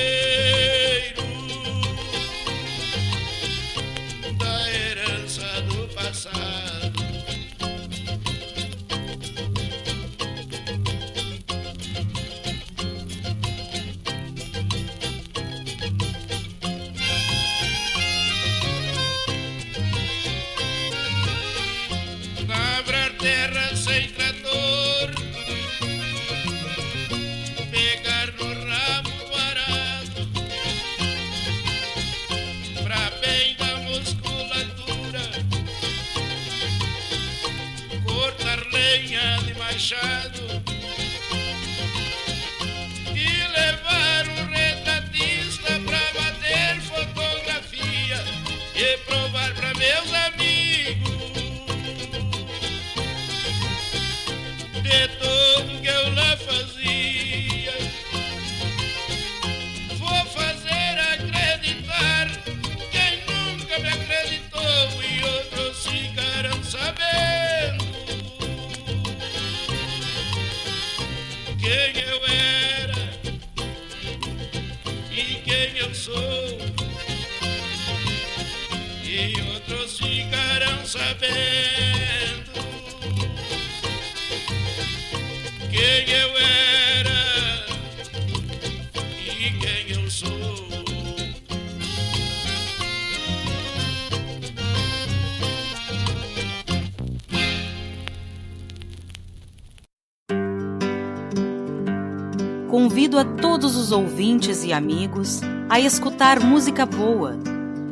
[103.89, 107.39] todos os ouvintes e amigos a escutar música boa,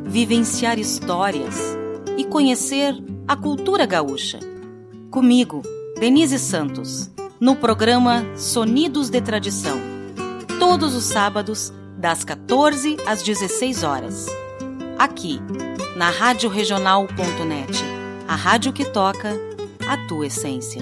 [0.03, 1.55] vivenciar histórias
[2.17, 2.95] e conhecer
[3.27, 4.39] a cultura gaúcha.
[5.09, 5.61] Comigo,
[5.99, 9.79] Denise Santos, no programa Sonidos de Tradição,
[10.59, 14.27] todos os sábados, das 14 às 16 horas.
[14.99, 15.39] Aqui,
[15.95, 17.83] na Rádio Regional.net,
[18.27, 19.33] a rádio que toca
[19.87, 20.81] a tua essência.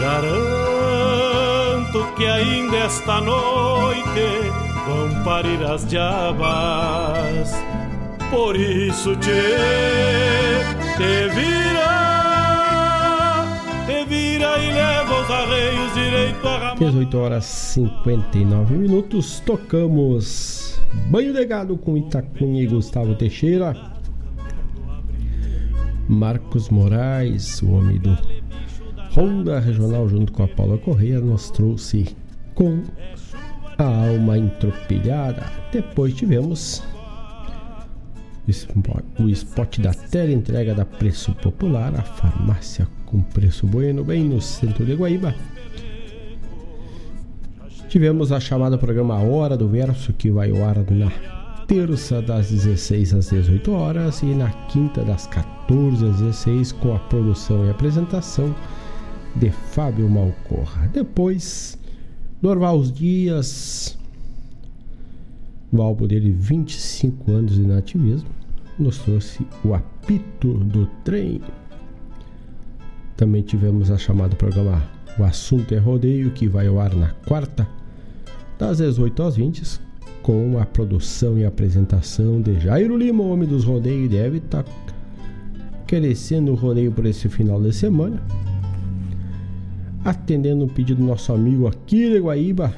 [0.00, 0.40] Garanto
[2.16, 4.50] que ainda esta noite
[4.86, 7.52] vão parir as diabas.
[8.30, 9.28] Por isso te,
[10.96, 11.90] te vira,
[13.86, 16.78] te vira e leva os arreios direito a ramar.
[16.78, 19.40] 18 horas 59 minutos.
[19.40, 20.80] Tocamos
[21.10, 23.76] Banho de Gado com Itacunha e Gustavo Teixeira.
[26.08, 28.39] Marcos Moraes, o homem do
[29.16, 32.16] Honda Regional, junto com a Paula Correia, nos trouxe
[32.54, 32.82] com
[33.76, 35.44] a alma entropilhada.
[35.72, 36.82] Depois tivemos
[39.18, 44.40] o spot da tela entrega da Preço Popular, a farmácia com preço bueno, bem no
[44.40, 45.34] centro de Guaíba.
[47.88, 51.10] Tivemos a chamada programa Hora do Verso, que vai ao ar na
[51.66, 56.98] terça das 16 às 18 horas e na quinta das 14 às 16 com a
[56.98, 58.54] produção e apresentação
[59.36, 60.88] de Fábio Malcorra.
[60.92, 61.78] Depois,
[62.42, 63.98] Norval Dias,
[65.70, 68.28] no álbum dele 25 anos de nativismo,
[68.78, 71.40] nos trouxe o apito do trem.
[73.16, 74.82] Também tivemos a chamada programa
[75.18, 77.68] O Assunto é Rodeio, que vai ao ar na quarta,
[78.58, 79.80] das 18 às 20,
[80.22, 84.72] com a produção e apresentação de Jairo Lima, homem dos rodeios, deve estar tá
[85.86, 88.22] crescendo o rodeio por esse final de semana.
[90.04, 92.74] Atendendo o pedido do nosso amigo aqui de Guaíba,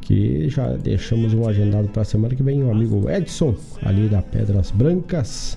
[0.00, 4.20] que já deixamos um agendado para a semana que vem, o amigo Edson, ali da
[4.20, 5.56] Pedras Brancas.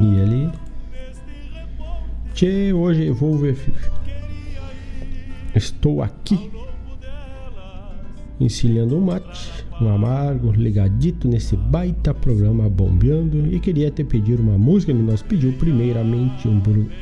[0.00, 0.50] E ele.
[2.32, 3.58] Tchê, hoje vou ver.
[5.54, 6.50] Estou aqui
[8.40, 13.46] encilhando um mate, um amargo, ligadito nesse baita programa bombeando.
[13.52, 16.60] E queria te pedir uma música, ele nos pediu primeiramente um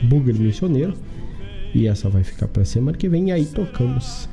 [0.09, 0.95] bugre missioneiro.
[1.75, 3.29] E essa vai ficar para semana que vem.
[3.29, 4.29] E aí tocamos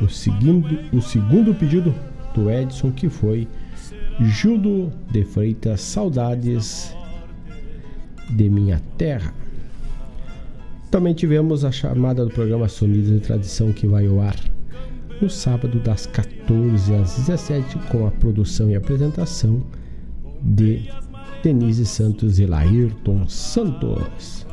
[0.00, 1.94] o segundo, o segundo pedido
[2.34, 3.48] do Edson que foi
[4.20, 6.94] Judo de Freitas Saudades
[8.30, 9.34] de Minha Terra.
[10.90, 14.36] Também tivemos a chamada do programa Sonidos de Tradição que vai ao ar
[15.20, 19.62] no sábado das 14 às 17 com a produção e apresentação
[20.42, 20.88] de
[21.42, 24.46] Denise Santos e Laírton Santos.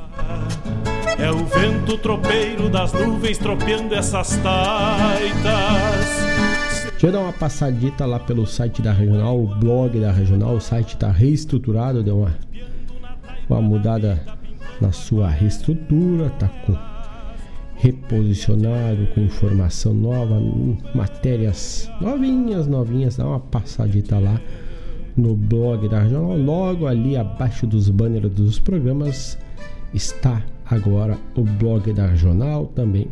[1.18, 5.24] É o vento tropeiro das nuvens tropeando essas taitas.
[6.92, 10.62] Deixa eu dar uma passadita lá pelo site da Regional, o blog da Regional, o
[10.62, 12.36] site está reestruturado, deu uma,
[13.50, 14.24] uma mudada
[14.80, 16.78] na sua reestrutura, tá com
[17.84, 20.40] reposicionado com informação nova,
[20.96, 24.40] matérias novinhas, novinhas, dá uma passadita lá
[25.18, 26.38] no blog da Regional.
[26.38, 29.38] Logo ali abaixo dos banners dos programas
[29.94, 33.10] está agora o blog da Regional também.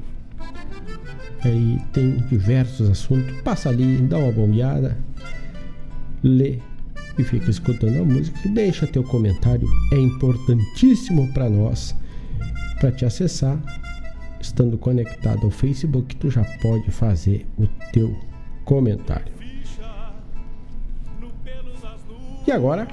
[1.43, 3.41] Aí tem diversos assuntos.
[3.41, 4.97] Passa ali, dá uma bombeada,
[6.23, 6.59] lê
[7.19, 8.39] e fica escutando a música.
[8.47, 11.93] Deixa teu comentário, é importantíssimo para nós
[12.79, 13.59] para te acessar
[14.41, 18.17] estando conectado ao Facebook, tu já pode fazer o teu
[18.65, 19.31] comentário.
[22.47, 22.87] E agora?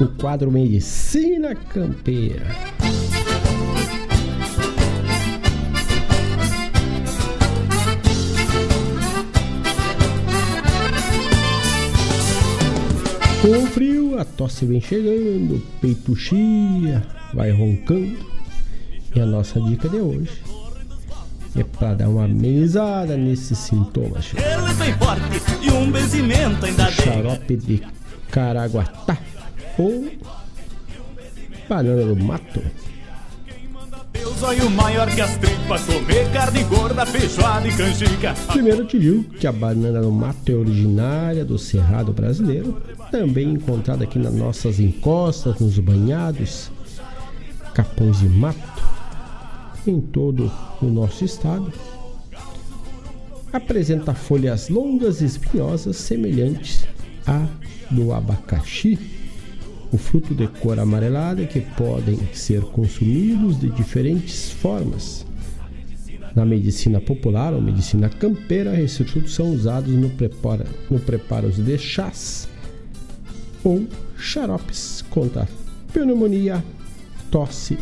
[0.00, 2.46] O quadro Medicina Campeira.
[13.40, 18.18] Com frio, a tosse vem chegando, peito chia, vai roncando.
[19.14, 20.42] E a nossa dica de hoje
[21.56, 24.32] é para dar uma amenizada nesses sintomas.
[25.62, 25.92] E um
[26.90, 27.82] Xarope de
[28.30, 29.16] Caraguatá
[29.78, 30.10] ou
[31.68, 32.60] banana do mato.
[34.74, 38.34] Maior que as tripas, comer carne gorda, e canjica.
[38.52, 44.04] Primeiro te digo que a banana do mato é originária do Cerrado brasileiro também encontrada
[44.04, 46.70] aqui nas nossas encostas, nos banhados,
[47.74, 48.82] capões de mato,
[49.86, 50.50] em todo
[50.80, 51.72] o nosso estado.
[53.52, 56.86] Apresenta folhas longas e espinhosas semelhantes
[57.26, 57.46] à
[57.90, 58.98] do abacaxi,
[59.92, 65.26] o fruto de cor amarelada que podem ser consumidos de diferentes formas.
[66.34, 71.78] Na medicina popular ou medicina campeira, esses frutos são usados no preparo, no preparo de
[71.78, 72.48] chás
[73.64, 73.86] ou
[74.16, 75.48] xaropes contra
[75.92, 76.62] pneumonia,
[77.30, 77.78] tosse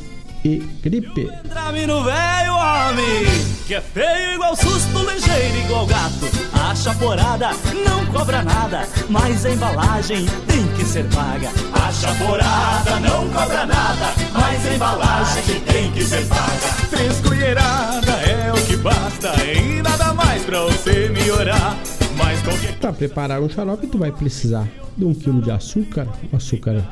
[0.46, 1.28] e gripe.
[1.44, 3.24] Entra-me no velho homem,
[3.66, 6.26] que é feio igual susto, ligeiro igual gato.
[6.52, 7.50] A chaporada
[7.84, 11.50] não cobra nada, mas a embalagem tem que ser paga.
[11.72, 16.88] A chaporada não cobra nada, mas a embalagem tem que ser paga.
[16.90, 21.76] Três colheradas é o que basta, e nada mais pra você melhorar.
[22.16, 22.78] Mas qualquer...
[22.78, 26.84] Para preparar um xarope, tu vai precisar de um quilo de açúcar, açúcar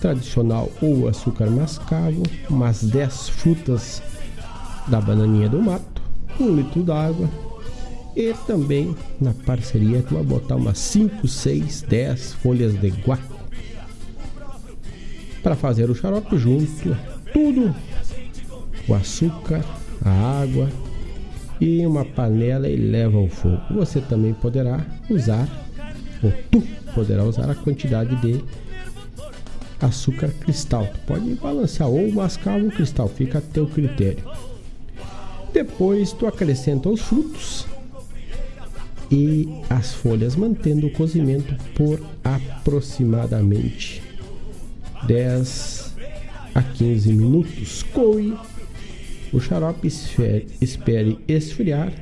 [0.00, 4.02] tradicional ou açúcar mascavo, umas 10 frutas
[4.86, 6.02] da bananinha do mato,
[6.40, 7.28] um litro d'água
[8.16, 13.38] e também na parceria tu vai botar umas 5, 6, 10 folhas de guaco
[15.42, 16.96] para fazer o xarope junto,
[17.32, 17.74] tudo
[18.88, 19.64] o açúcar,
[20.04, 20.68] a água
[21.60, 23.60] e uma panela e leva ao fogo.
[23.70, 25.48] Você também poderá usar,
[26.22, 26.62] ou tu
[26.94, 28.42] poderá usar a quantidade de
[29.80, 30.86] açúcar cristal.
[30.86, 34.24] Tu pode balancear ou mascar ou cristal, fica a teu critério.
[35.52, 37.66] Depois tu acrescenta os frutos
[39.10, 44.02] e as folhas, mantendo o cozimento por aproximadamente
[45.06, 45.94] 10
[46.54, 47.82] a 15 minutos.
[47.82, 48.36] Coe
[49.32, 49.88] o xarope,
[50.60, 51.92] espere esfriar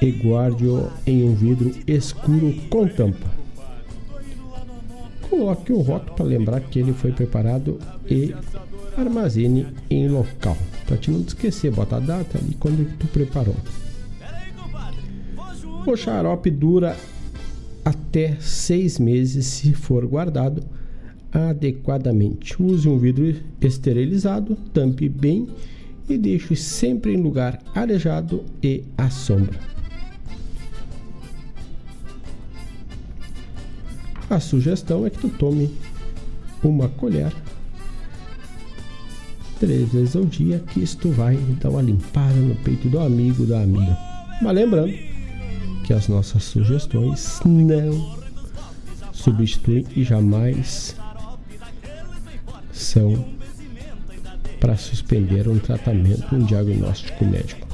[0.00, 3.43] e guarde-o em um vidro escuro com tampa.
[5.28, 8.34] Coloque o rótulo para lembrar que ele foi preparado e
[8.96, 10.56] armazene em local.
[10.86, 13.56] Para te não esquecer, bota a data ali quando tu preparou.
[15.86, 16.96] O xarope dura
[17.84, 20.62] até seis meses se for guardado
[21.32, 22.60] adequadamente.
[22.62, 25.48] Use um vidro esterilizado, tampe bem
[26.08, 29.73] e deixe sempre em lugar arejado e à sombra.
[34.30, 35.70] A sugestão é que tu tome
[36.62, 37.32] uma colher
[39.60, 43.62] três vezes ao dia, que isto vai dar uma limpada no peito do amigo da
[43.62, 43.96] amiga.
[44.42, 44.92] Mas lembrando
[45.84, 48.18] que as nossas sugestões não
[49.12, 50.96] substituem e jamais
[52.72, 53.24] são
[54.58, 57.68] para suspender um tratamento, um diagnóstico médico.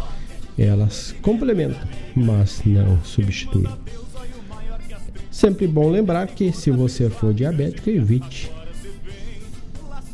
[0.58, 1.80] Elas complementam,
[2.14, 3.72] mas não substituem.
[5.30, 8.50] Sempre bom lembrar que se você for diabético, evite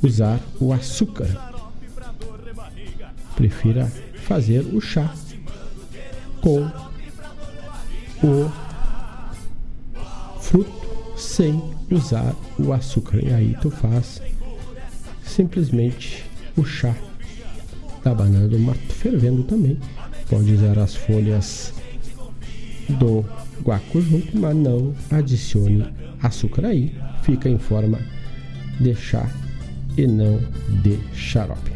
[0.02, 1.28] usar o açúcar.
[3.34, 5.12] Prefira fazer o chá
[6.40, 6.70] com
[8.22, 8.50] o
[10.40, 10.86] fruto
[11.16, 13.18] sem usar o açúcar.
[13.22, 14.20] E aí tu faz
[15.24, 16.24] simplesmente
[16.56, 16.94] o chá
[18.04, 19.78] da banana do mato fervendo também.
[20.28, 21.72] Pode usar as folhas
[22.88, 23.24] do
[23.62, 25.86] guaco junto, mas não adicione
[26.22, 26.94] açúcar aí.
[27.22, 27.98] Fica em forma
[28.80, 29.28] de chá
[29.96, 30.38] e não
[30.82, 31.72] de xarope.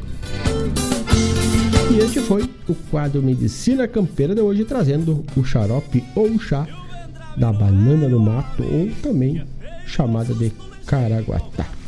[1.90, 6.66] E este foi o quadro Medicina Campeira de hoje, trazendo o xarope ou chá
[7.36, 9.44] da banana do mato, ou também
[9.86, 10.52] chamada de
[10.86, 11.79] caraguatá.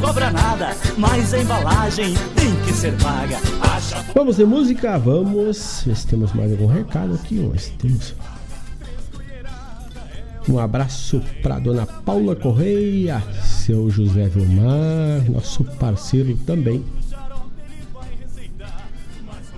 [0.00, 3.38] Cobra nada, mas a embalagem tem que ser paga.
[3.60, 4.04] Acha...
[4.14, 7.36] Vamos de música, vamos ver se temos mais algum recado aqui.
[7.36, 8.14] Nós temos
[10.48, 16.84] um abraço para dona Paula Correia, seu José Vilmar, nosso parceiro também.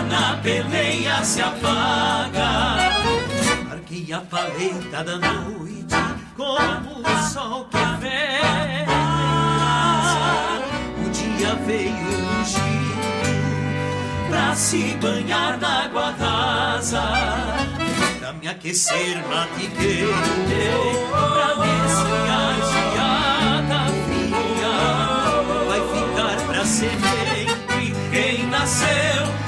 [0.07, 2.77] Na peleia se apaga.
[3.69, 5.95] Marquei a paleta da noite
[6.35, 8.85] como o sol que vem.
[11.05, 11.93] O dia veio
[12.39, 12.97] ungido
[14.29, 17.56] pra se banhar na água rasa
[18.47, 20.13] tenha que ser matigueiro
[21.11, 24.75] pra desviar geada fria.
[25.67, 29.46] Vai ficar pra semente quem nasceu.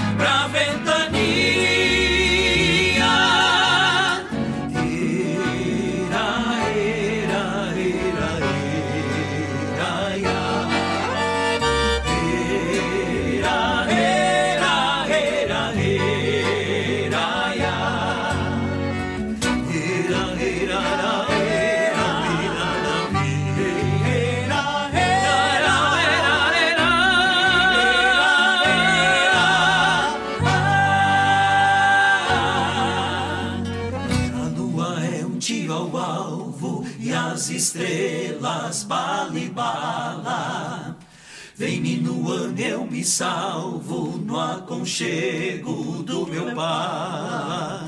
[42.99, 47.85] Me salvo no aconchego do meu pai.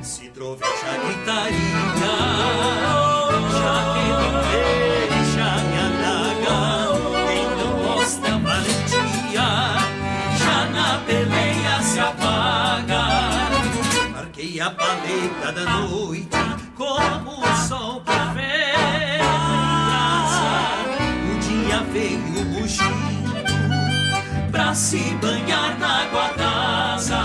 [0.00, 1.58] Se troveja a gritaria,
[3.58, 4.34] já que não
[5.10, 6.56] deixa minha daga,
[7.26, 9.48] quem não mostra valentia,
[10.38, 13.02] já na peleia se apaga.
[14.12, 16.51] Marquei a paleta da noite
[24.74, 27.20] se banhar na água rasa.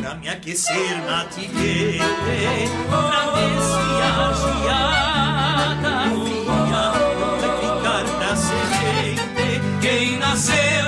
[0.00, 2.04] Pra me aquecer na tigueira,
[2.88, 3.28] pra
[4.02, 4.32] a
[4.62, 5.94] geada
[7.40, 9.60] vai ficar pra semente.
[9.80, 10.87] Quem nasceu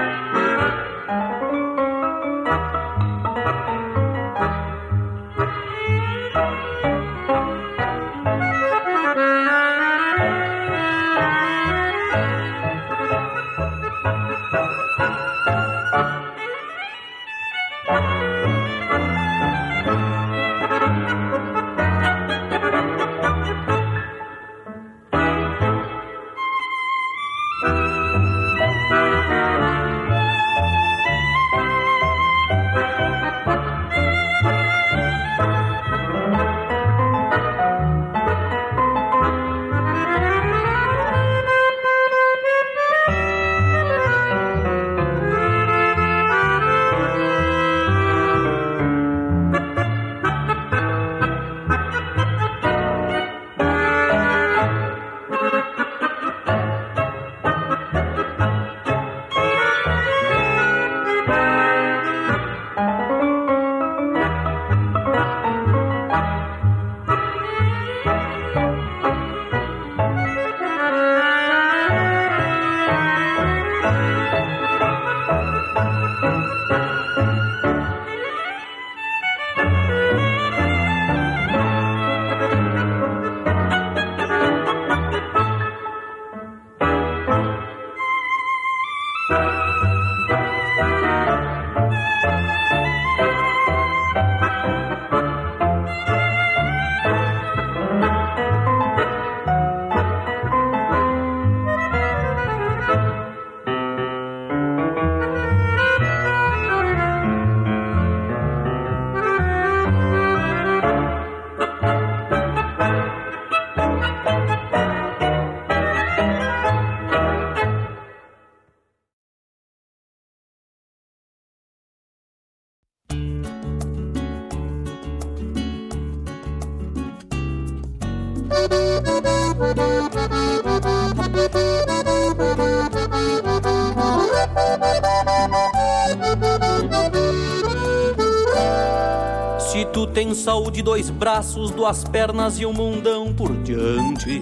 [140.71, 144.41] Saúde, dois braços, duas pernas e um mundão por diante,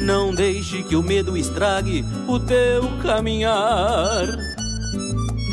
[0.00, 4.26] não deixe que o medo estrague o teu caminhar.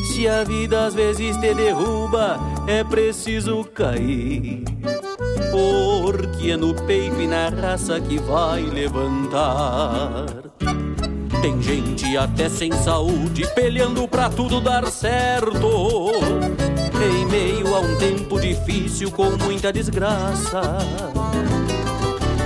[0.08, 4.64] Se a vida às vezes te derruba, é preciso cair.
[5.52, 10.26] Porque é no peito e na raça que vai levantar.
[11.42, 16.09] Tem gente até sem saúde, peleando pra tudo dar certo.
[17.30, 20.62] Meio a um tempo difícil com muita desgraça.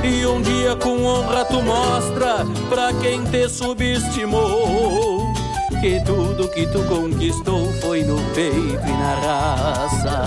[0.04, 5.34] E um dia com honra tu mostra pra quem te subestimou
[5.84, 10.24] que tudo que tu conquistou foi no peito e na raça.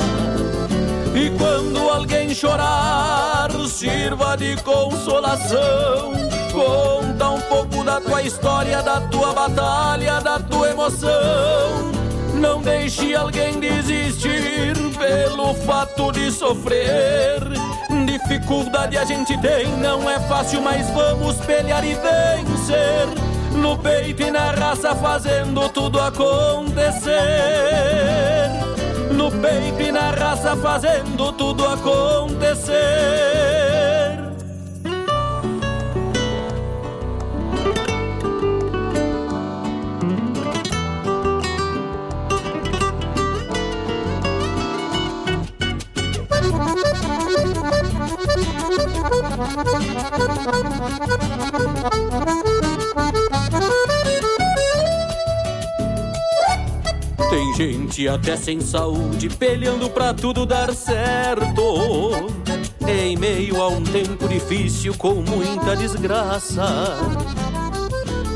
[1.14, 6.12] E quando alguém chorar, sirva de consolação.
[6.52, 11.95] Conta um pouco da tua história, da tua batalha, da tua emoção.
[12.46, 17.40] Não deixe alguém desistir pelo fato de sofrer,
[17.90, 23.08] de Dificuldade a gente tem, não é fácil, mas vamos pelear e vencer.
[23.52, 27.10] No peito e na raça, fazendo tudo acontecer.
[29.10, 32.76] No peito e na raça, fazendo tudo acontecer.
[57.30, 62.28] Tem gente até sem saúde peleando pra tudo dar certo.
[62.86, 66.98] Em meio a um tempo difícil com muita desgraça.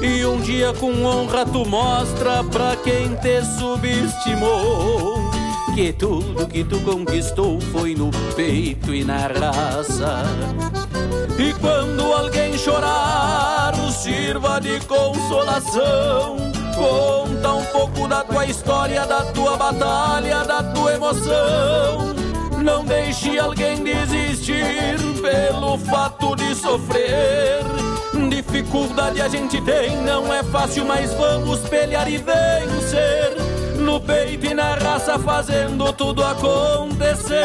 [0.00, 5.30] E um dia com honra tu mostra pra quem te subestimou
[5.74, 10.24] que tudo que tu conquistou foi no peito e na raça.
[11.38, 16.36] E quando alguém chorar, sirva de consolação.
[16.74, 22.14] Conta um pouco da tua história, da tua batalha, da tua emoção.
[22.62, 27.60] Não deixe alguém desistir pelo fato de sofrer.
[28.28, 33.36] Dificuldade a gente tem, não é fácil, mas vamos pelear e vencer.
[33.78, 37.40] No peito e na raça, fazendo tudo acontecer.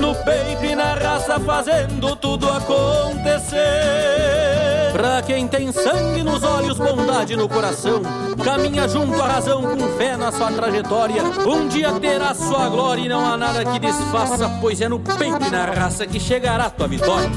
[0.00, 3.58] No peito e na raça, fazendo tudo acontecer.
[4.92, 8.02] Pra quem tem sangue nos olhos, bondade no coração,
[8.42, 11.22] caminha junto à razão com fé na sua trajetória.
[11.22, 15.46] Um dia terá sua glória e não há nada que desfaça, pois é no peito
[15.46, 17.30] e na raça que chegará tua vitória.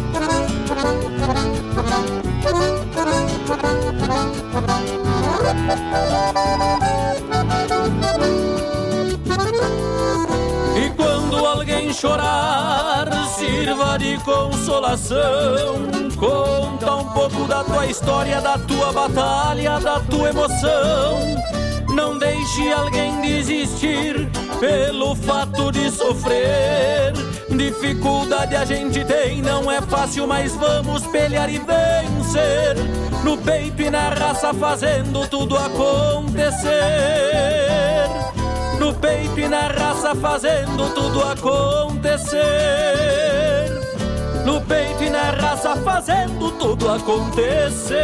[10.76, 12.43] E quando alguém chorar,
[13.98, 15.18] de consolação.
[16.18, 21.20] Conta um pouco da tua história, da tua batalha, da tua emoção.
[21.90, 24.28] Não deixe alguém desistir
[24.60, 27.14] pelo fato de sofrer.
[27.49, 32.76] Dificuldade a gente tem, não é fácil, mas vamos pelear e vencer.
[33.24, 36.72] No peito e na raça, fazendo tudo acontecer.
[38.80, 43.22] No peito e na raça, fazendo tudo acontecer.
[44.45, 48.03] No peito e na raça, fazendo tudo acontecer.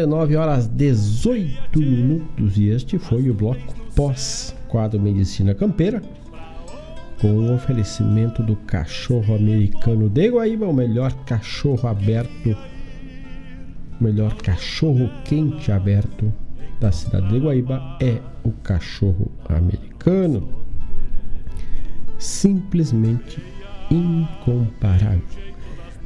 [0.00, 6.00] Dezenove horas 18 minutos e este foi o bloco pós quadro Medicina Campeira
[7.20, 12.56] com o oferecimento do cachorro americano de Guaíba, o melhor cachorro aberto,
[14.00, 16.32] o melhor cachorro quente aberto
[16.80, 20.48] da cidade de Guaíba é o cachorro americano.
[22.18, 23.38] Simplesmente
[23.90, 25.49] incomparável.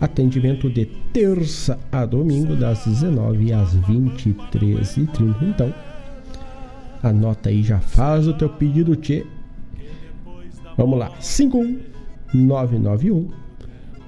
[0.01, 5.37] Atendimento de terça a domingo, das 19 às 23h30.
[5.43, 5.73] Então,
[7.03, 9.25] anota aí, já faz o teu pedido, Tchê.
[10.77, 13.29] Vamos lá, 51991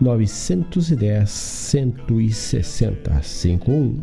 [0.01, 4.03] 910 160 51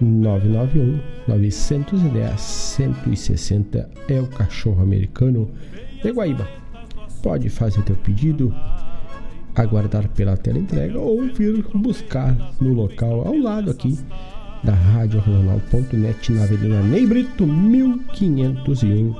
[0.00, 0.98] 991
[1.28, 5.50] 910 160 é o cachorro americano
[6.02, 6.48] de Guaíba.
[7.22, 8.54] Pode fazer teu pedido,
[9.56, 13.98] aguardar pela tela entrega ou vir buscar no local ao lado aqui
[14.62, 19.14] da Rádio Regional.net na Avenida Ney Brito 1501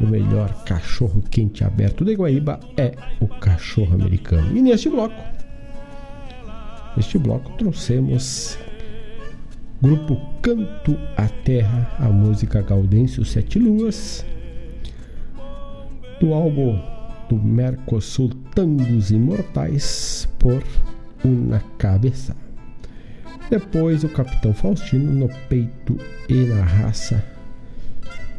[0.00, 4.56] o melhor cachorro quente aberto de Guaíba é o cachorro americano.
[4.56, 5.14] E neste bloco,
[6.96, 8.58] neste bloco trouxemos
[9.80, 14.26] grupo Canto à Terra, a música Gaudêncio Sete Luas,
[16.20, 16.93] do álbum
[17.28, 20.62] do Mercosul Tangos Imortais por
[21.24, 22.36] Una Cabeça.
[23.50, 25.98] Depois o Capitão Faustino no peito
[26.28, 27.22] e na raça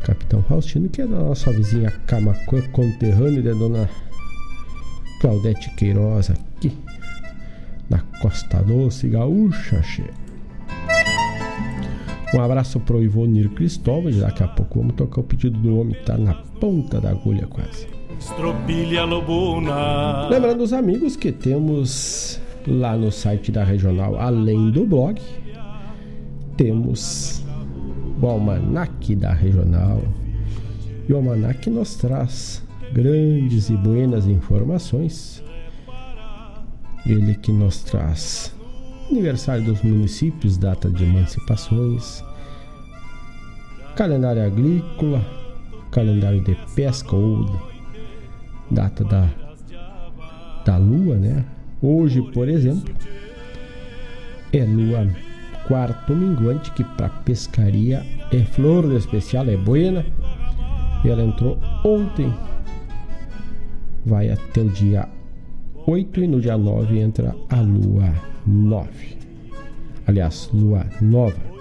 [0.06, 3.90] Capitão Faustino, que é da nossa vizinha Camacuã, conterrâneo da dona
[5.20, 6.78] Claudete Queiroz, aqui
[7.90, 9.82] na Costa Doce Gaúcha.
[9.82, 10.03] Che.
[12.36, 14.12] Um abraço pro Ivonir Cristóvão.
[14.12, 17.95] Daqui a pouco vamos tocar o pedido do homem tá na ponta da agulha quase.
[18.26, 20.27] Estropilha Lobuna.
[20.30, 25.22] Lembrando os amigos que temos lá no site da Regional, além do blog,
[26.57, 27.45] temos
[28.19, 30.02] o Almanac da Regional.
[31.07, 35.43] E o Almanac nos traz grandes e buenas informações.
[37.06, 38.52] Ele que nos traz
[39.11, 42.23] aniversário dos municípios, data de emancipações,
[43.95, 45.23] calendário agrícola,
[45.91, 47.74] calendário de pesca ou
[48.72, 49.30] data da,
[50.66, 51.44] da lua, né?
[51.82, 52.94] Hoje, por exemplo,
[54.52, 55.08] é lua
[55.68, 60.06] quarto minguante, que para pescaria é flor de especial, é buena.
[61.04, 62.34] Ela entrou ontem,
[64.06, 65.08] vai até o dia
[65.86, 68.12] 8 e no dia 9 entra a lua
[68.46, 68.90] 9.
[70.08, 71.56] Aliás, lua nova.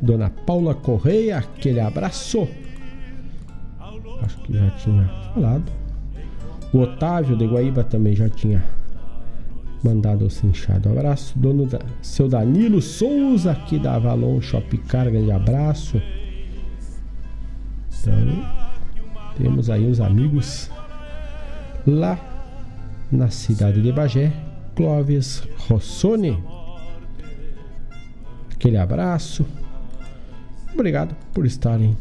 [0.00, 2.46] Dona Paula Correia, aquele abraço.
[4.22, 5.64] Acho que já tinha falado.
[6.72, 8.64] O Otávio de Guaíba também já tinha
[9.82, 10.90] mandado o cinchado.
[10.90, 11.36] abraço.
[11.36, 16.00] Dono da, seu Danilo Souza, aqui da Avalon Shopcar, grande abraço.
[18.00, 18.75] Então,
[19.36, 20.70] temos aí os amigos
[21.86, 22.18] lá
[23.12, 24.32] na cidade de Bagé,
[24.74, 26.42] Clóvis Rossoni.
[28.52, 29.46] Aquele abraço.
[30.72, 31.96] Obrigado por estarem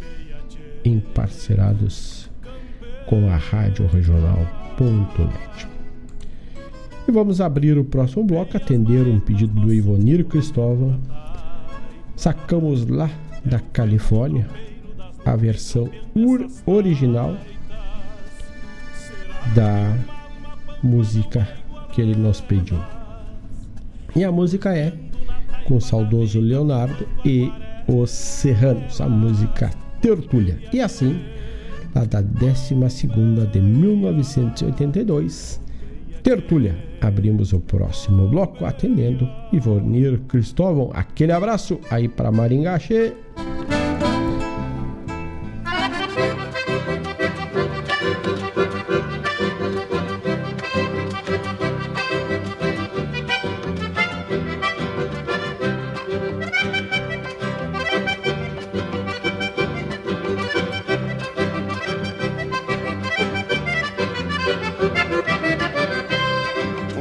[0.83, 2.29] emparcerados
[3.07, 5.67] com a Rádio Regional.net.
[7.07, 10.99] E vamos abrir o próximo bloco, atender um pedido do Ivonir Cristóvão.
[12.15, 13.09] Sacamos lá
[13.43, 14.47] da Califórnia
[15.25, 15.89] a versão
[16.65, 17.37] original
[19.55, 19.95] da
[20.81, 21.47] música
[21.91, 22.79] que ele nos pediu.
[24.15, 24.91] E a música é
[25.65, 27.51] com o saudoso Leonardo e
[27.87, 29.71] os Serranos, a música
[30.01, 30.59] Tertúlia.
[30.71, 31.19] E assim,
[31.93, 32.75] lá da 12
[33.51, 35.59] de 1982,
[36.21, 36.77] Tertúlia.
[37.01, 40.89] Abrimos o próximo bloco atendendo Ivonir Cristóvão.
[40.93, 42.79] Aquele abraço aí para Maringá.
[42.79, 43.13] Che.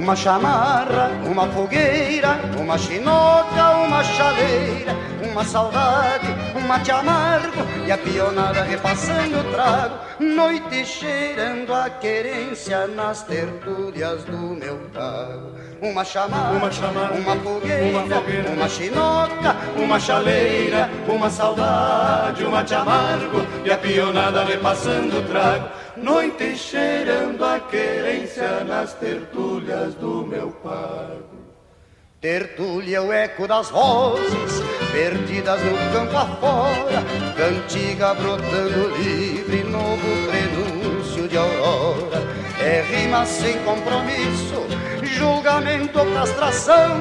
[0.04, 7.96] Uma chamarra, uma fogueira, uma chinoca, uma chaleira, uma saudade, um mate amargo e a
[7.96, 15.54] pionada repassando o trago, noite cheirando a querência nas tertúlias do meu trago.
[15.80, 22.50] Uma chamarra, uma, chamarra, uma, fogueira, uma fogueira, uma chinoca, uma chaleira, uma saudade, um
[22.50, 30.26] mate amargo e a pionada repassando o trago noite cheirando a querência nas tertúlias do
[30.26, 31.24] meu pago.
[32.20, 34.62] Tertúlia, o eco das vozes,
[34.92, 37.02] perdidas no campo afora,
[37.36, 42.22] cantiga brotando livre, novo prenúncio de aurora.
[42.60, 44.66] É rima sem compromisso,
[45.02, 46.98] julgamento ou castração,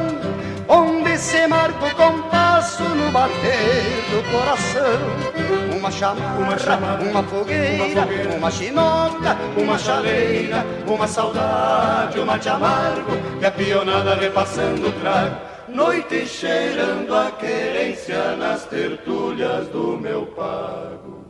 [0.68, 5.63] onde se marca o compasso no bater do coração.
[5.84, 12.40] Uma chamarra, uma, chamarra, uma, fogueira, uma fogueira, uma chinoca, uma chaleira, uma saudade, uma
[12.40, 15.36] te amargo, que a pionada repassando o trago
[15.68, 21.26] noite cheirando a querência nas tertulhas do meu pago.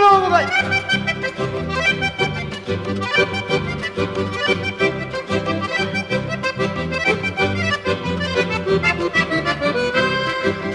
[0.00, 0.73] Novo, vai!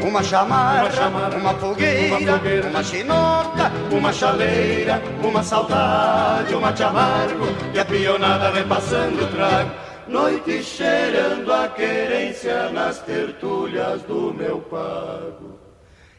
[0.09, 0.89] Uma chamarra,
[1.37, 7.85] uma, fogueira, uma, fogueira, uma chinoca, uma chaleira, uma saudade, uma te amargo e a
[7.85, 9.69] pionada repassando o trago.
[10.07, 15.48] Noite cheirando a querência nas tertulhas do meu pago.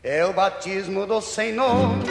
[0.03, 1.21] É o batismo do
[1.55, 2.05] nome,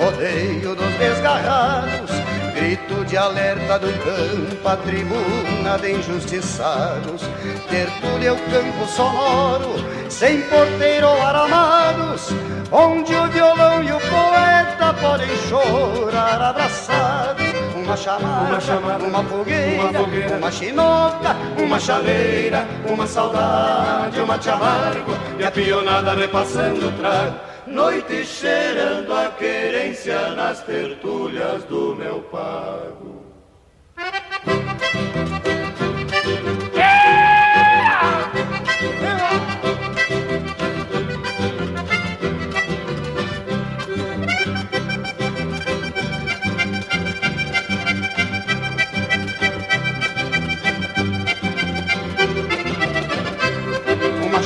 [0.00, 2.10] rodeio dos desgarrados,
[2.56, 7.22] grito de alerta do campo, a tribuna de injustiçados,
[7.68, 9.76] tertúlia é o campo sonoro,
[10.08, 12.30] sem porteiro ou aramados,
[12.72, 17.49] onde o violão e o poeta podem chorar abraçados.
[17.90, 24.38] Uma chamada, uma, chamada, uma, fogueira, uma fogueira, uma chinoca, uma chaleira, uma saudade, uma
[24.38, 27.40] te amargo, e a pionada repassando o trago.
[27.66, 33.26] Noite cheirando a querência nas tertulhas do meu pago.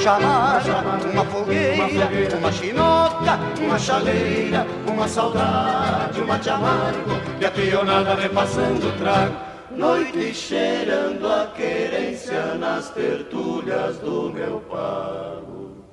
[0.05, 7.11] Chamada, uma fogueira, uma chinoca, uma chaleira, uma saudade, uma te amargo,
[7.41, 9.35] e a pionada repassando o trago.
[9.71, 15.85] Noite cheirando a querência nas tertulhas do meu pago.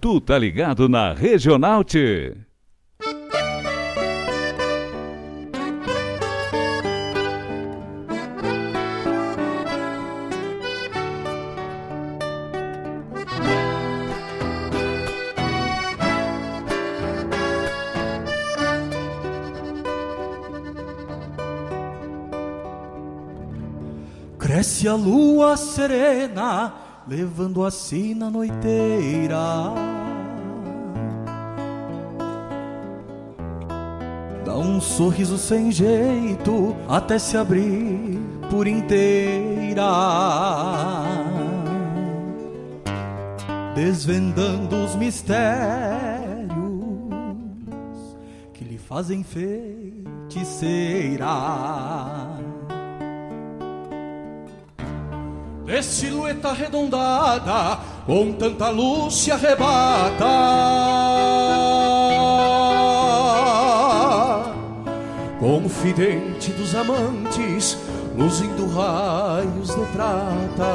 [0.00, 2.47] Tu tá ligado na Regional T.
[24.78, 26.72] Cresce a lua serena,
[27.04, 29.74] levando a sina noiteira.
[34.44, 39.82] Dá um sorriso sem jeito, até se abrir por inteira.
[43.74, 45.34] Desvendando os mistérios
[48.52, 50.06] que lhe fazem feiticeira.
[55.68, 60.24] De silhueta arredondada, com tanta luz se arrebata.
[65.38, 67.76] Confidente dos amantes,
[68.16, 70.72] luzindo raios de prata.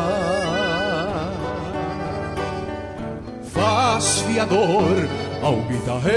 [3.52, 5.10] Faz fiador
[5.42, 6.14] ao guitarreiro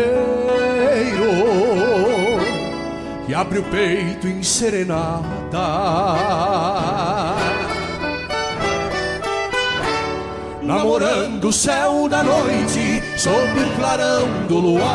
[3.27, 5.24] que abre o peito em serenata.
[10.66, 14.86] Namorando o céu da noite sob o clarão do luar.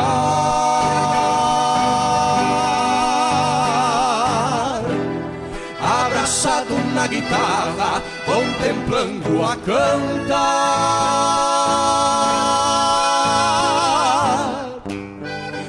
[5.80, 10.42] Abraçado na guitarra, contemplando a cantar.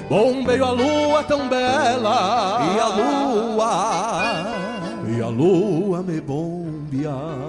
[0.10, 4.46] Bombeio a lua tão bela, e a lua,
[5.08, 7.43] e a lua me bombea.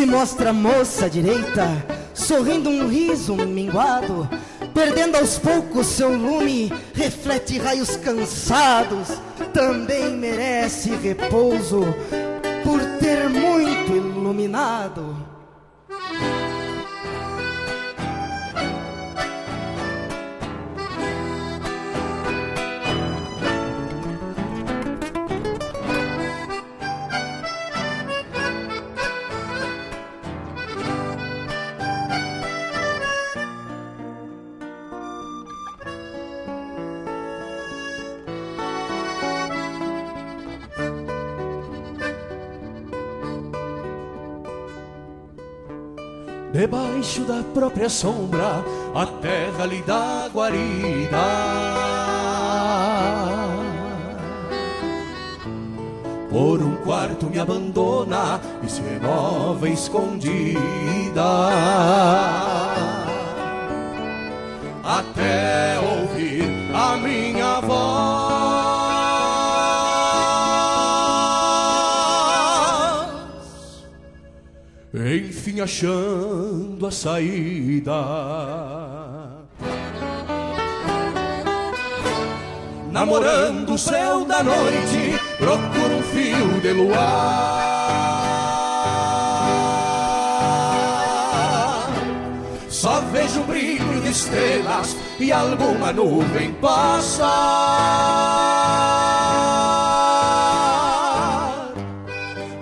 [0.00, 1.68] Se mostra a moça direita,
[2.14, 4.26] sorrindo um riso minguado,
[4.72, 9.08] perdendo aos poucos seu lume, reflete raios cansados,
[9.52, 11.82] também merece repouso
[12.64, 15.29] por ter muito iluminado.
[46.60, 48.62] Debaixo da própria sombra,
[48.94, 51.16] a terra lhe dá guarida.
[56.28, 60.60] Por um quarto me abandona e se renova escondida.
[64.84, 68.59] Até ouvir a minha voz,
[75.20, 77.92] enfim achando a saída.
[82.90, 87.70] namorando o céu da noite, procuro um fio de luar.
[92.68, 97.26] Só vejo um brilho de estrelas e alguma nuvem passa.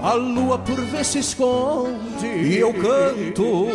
[0.08, 3.66] A lua por ver se esconde e eu canto,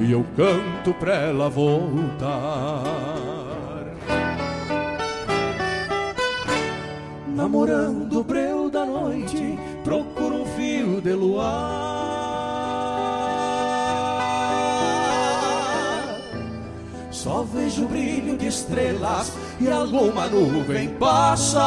[0.00, 2.84] e eu canto pra ela voltar.
[7.44, 11.74] namorando o breu da noite, procuro um fio de luar.
[17.10, 21.64] Só vejo o brilho de estrelas e alguma nuvem passar.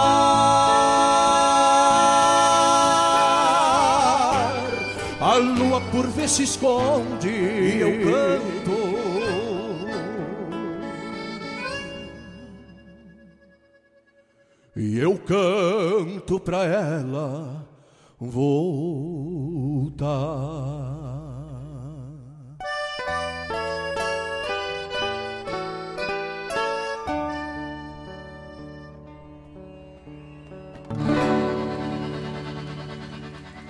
[5.38, 8.72] A lua por ver se esconde e eu canto
[14.76, 17.70] e eu canto pra ela
[18.20, 18.48] voltar.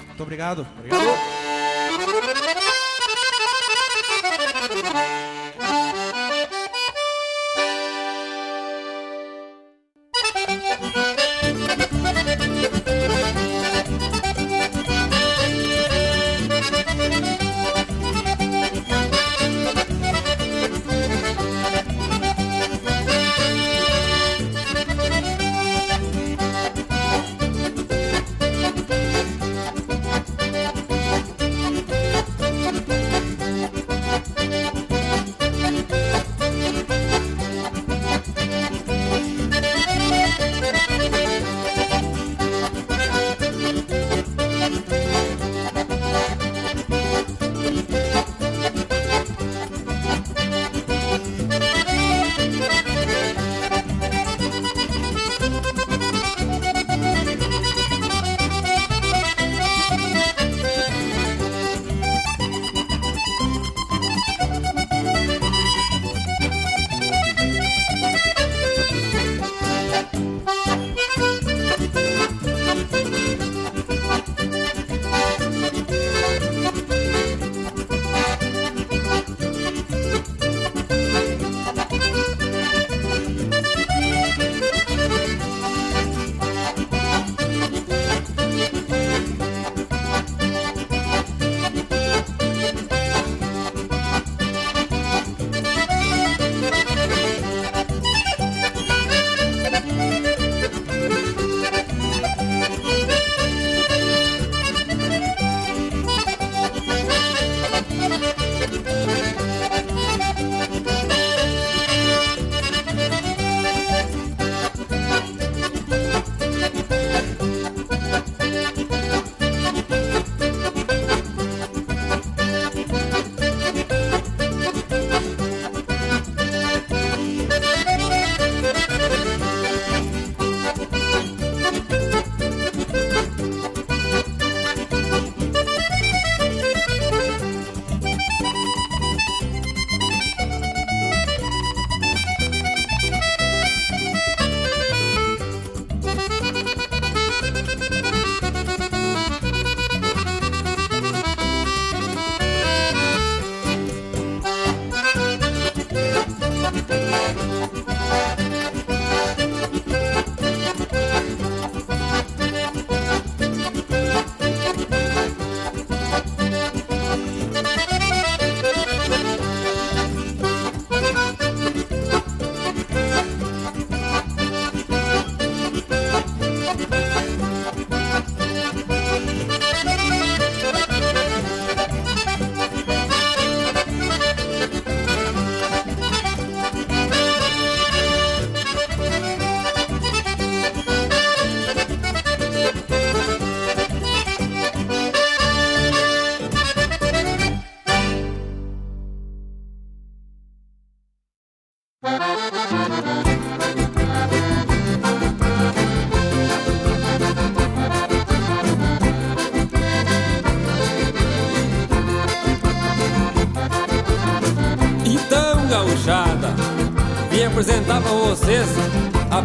[0.08, 0.66] Muito obrigado.
[0.80, 1.37] Obrigado.
[4.78, 5.37] Vocês,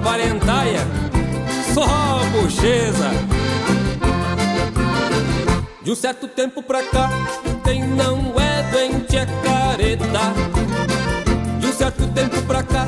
[0.03, 0.81] aparentaia,
[1.73, 1.87] só
[2.33, 3.11] bocheza.
[5.81, 7.09] De um certo tempo pra cá,
[7.63, 10.21] quem não é doente é careta.
[11.61, 12.85] De um certo tempo pra cá,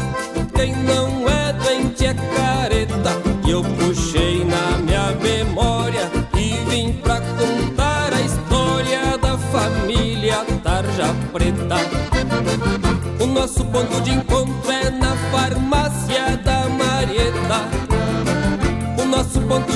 [0.56, 3.12] quem não é doente é careta.
[3.46, 11.14] E eu puxei na minha memória e vim pra contar a história da família Tarja
[11.32, 11.76] Preta.
[13.20, 15.03] O nosso ponto de encontro é na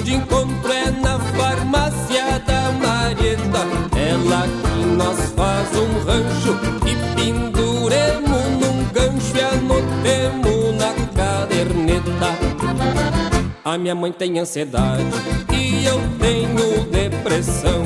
[0.09, 3.61] de encontro é na farmácia da Marieta.
[3.95, 12.39] Ela que nós faz um rancho e penduremos num gancho e anotemos na caderneta.
[13.63, 15.05] A minha mãe tem ansiedade
[15.53, 17.85] e eu tenho depressão.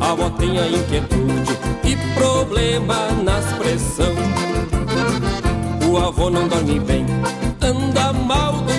[0.00, 4.14] A avó tem a inquietude e problema nas pressão.
[5.86, 7.04] O avô não dorme bem,
[7.60, 8.73] anda mal do.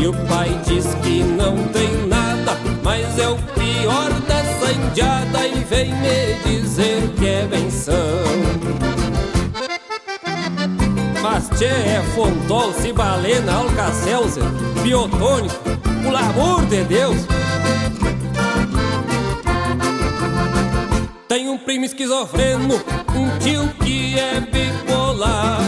[0.00, 5.64] E o pai diz que não tem nada, mas é o pior dessa indiada e
[5.64, 7.94] vem me dizer que é benção.
[11.20, 14.44] Mas tchê, é Fontol, Cibalena, Alcacelser,
[14.82, 15.56] Biotônico,
[16.02, 17.16] pelo amor de Deus!
[21.28, 22.74] Tem um primo esquizofreno,
[23.14, 25.60] um tio que é bipolar.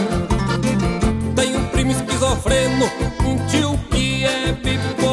[1.35, 2.85] Tem um primo esquizofreno,
[3.25, 3.40] um
[4.53, 5.10] tio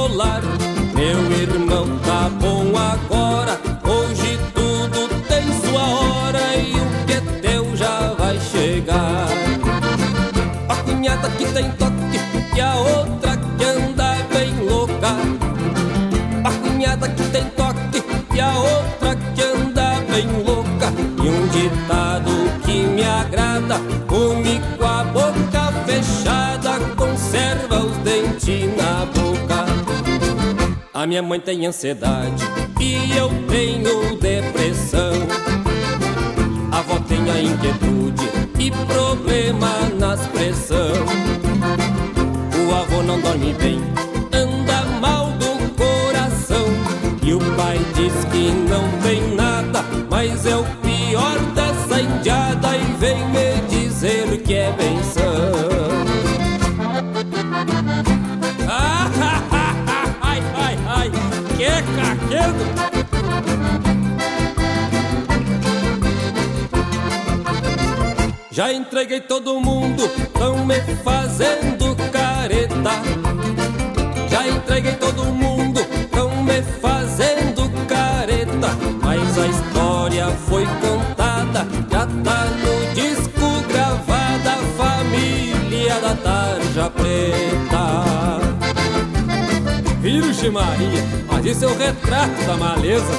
[31.08, 32.44] minha mãe tem ansiedade
[32.78, 35.12] e eu tenho depressão.
[36.70, 38.28] A avó tem a inquietude
[38.58, 40.92] e problema nas pressão.
[42.68, 43.80] O avô não dorme bem,
[44.34, 46.66] anda mal do coração.
[47.22, 52.84] E o pai diz que não tem nada, mas é o pior dessa indiada e
[52.98, 55.17] vem me dizer que é benção.
[68.58, 72.90] Já entreguei todo mundo, tão me fazendo careta.
[74.28, 75.80] Já entreguei todo mundo,
[76.10, 78.76] tão me fazendo careta.
[79.00, 84.56] Mas a história foi contada, já tá no disco gravada.
[84.76, 88.17] Família da Tarja Preta.
[90.38, 93.12] Virgem Maria, mas isso é o retrato da maleza.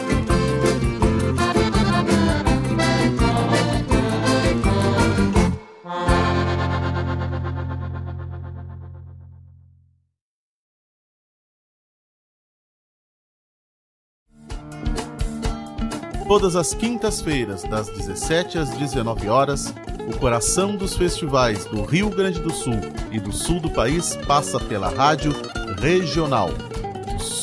[16.25, 19.73] Todas as quintas-feiras, das 17 às 19 horas,
[20.07, 22.79] o coração dos festivais do Rio Grande do Sul
[23.11, 25.33] e do sul do país passa pela rádio
[25.81, 26.49] regional.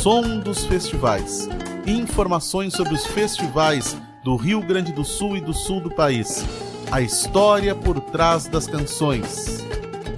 [0.06, 1.48] Som dos festivais.
[1.84, 6.44] Informações sobre os festivais do Rio Grande do Sul e do sul do país.
[6.92, 9.66] A história por trás das canções.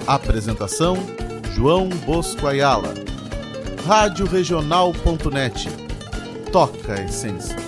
[0.07, 0.99] Apresentação:
[1.55, 2.93] João Bosco Ayala.
[3.87, 5.71] Radioregional.net.
[6.53, 7.68] Toca a essência.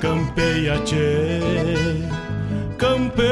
[0.00, 1.40] Campeia, tchê,
[2.76, 3.26] campeia.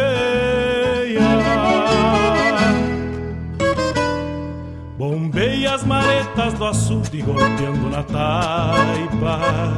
[4.96, 9.76] Bombeia as maretas do açude golpeando na taipa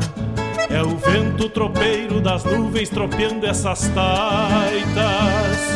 [0.71, 5.76] é o vento tropeiro das nuvens tropeando essas taitas.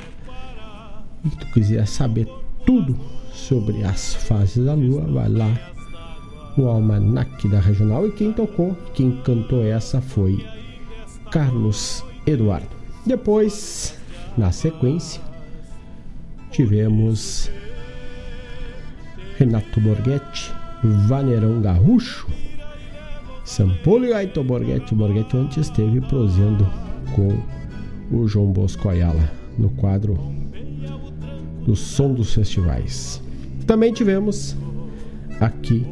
[1.26, 2.30] E tu quiser saber
[2.66, 5.50] tudo sobre as fases da Lua, vai lá
[6.56, 8.08] no Almanac da Regional.
[8.08, 10.46] E quem tocou, quem cantou essa foi
[11.32, 12.68] Carlos Eduardo.
[13.06, 13.98] Depois,
[14.38, 15.22] na sequência,
[16.52, 17.50] tivemos
[19.38, 20.52] Renato Borghetti,
[21.08, 22.28] Vaneirão Garrucho,
[23.46, 24.94] Sampolo e Aito Borghetti.
[24.94, 26.68] Borghetti ontem esteve prosendo
[27.16, 30.18] com o João Bosco Ayala no quadro
[31.66, 33.22] do Som dos Festivais.
[33.70, 34.58] Também tivemos
[35.40, 35.86] aqui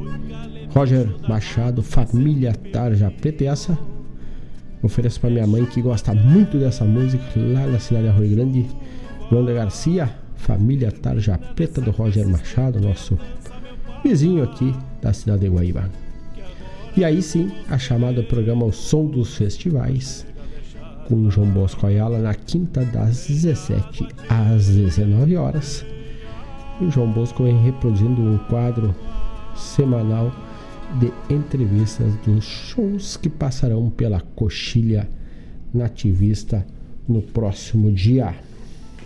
[0.73, 3.43] Roger Machado, Família Tarja Preta.
[3.43, 3.77] E essa
[4.81, 8.65] ofereço para minha mãe que gosta muito dessa música lá na cidade de Arroio Grande,
[9.31, 13.15] Wanda Garcia, Família Tarja Preta do Roger Machado, nosso
[14.03, 15.87] vizinho aqui da cidade de Guaíba.
[16.95, 20.25] E aí sim, a chamada programa O Som dos Festivais,
[21.07, 25.85] com João Bosco Ayala na quinta das 17 às 19 horas.
[26.79, 28.93] E o João Bosco vem reproduzindo um quadro
[29.55, 30.31] semanal
[30.99, 35.09] de entrevistas dos shows que passarão pela coxilha
[35.73, 36.65] nativista
[37.07, 38.35] no próximo dia,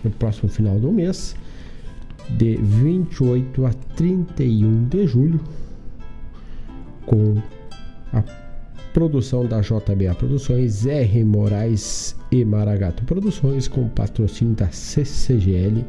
[0.03, 1.35] no próximo final do mês,
[2.30, 5.39] de 28 a 31 de julho,
[7.06, 7.41] com
[8.14, 8.23] a
[8.93, 11.23] produção da JBA Produções, R.
[11.23, 15.85] Moraes e Maragato Produções, com patrocínio da CCGL,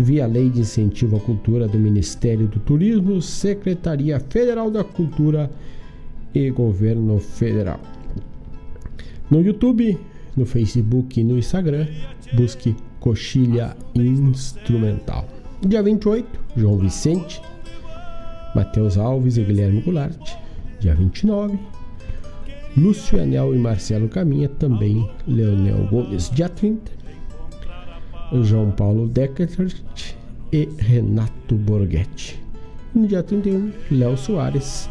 [0.00, 5.50] via Lei de Incentivo à Cultura do Ministério do Turismo, Secretaria Federal da Cultura
[6.34, 7.78] e Governo Federal.
[9.30, 9.98] No YouTube,
[10.34, 11.86] no Facebook e no Instagram,
[12.32, 15.28] busque Coxilha Instrumental.
[15.66, 17.42] Dia 28, João Vicente,
[18.54, 20.36] Matheus Alves e Guilherme Goulart.
[20.80, 21.58] Dia 29,
[22.74, 26.30] Lúcio Anel e Marcelo Caminha, também Leonel Gomes.
[26.30, 26.90] Dia 30,
[28.42, 29.56] João Paulo Deckert
[30.52, 32.40] e Renato Borghetti.
[32.94, 34.88] No dia 31, Léo Soares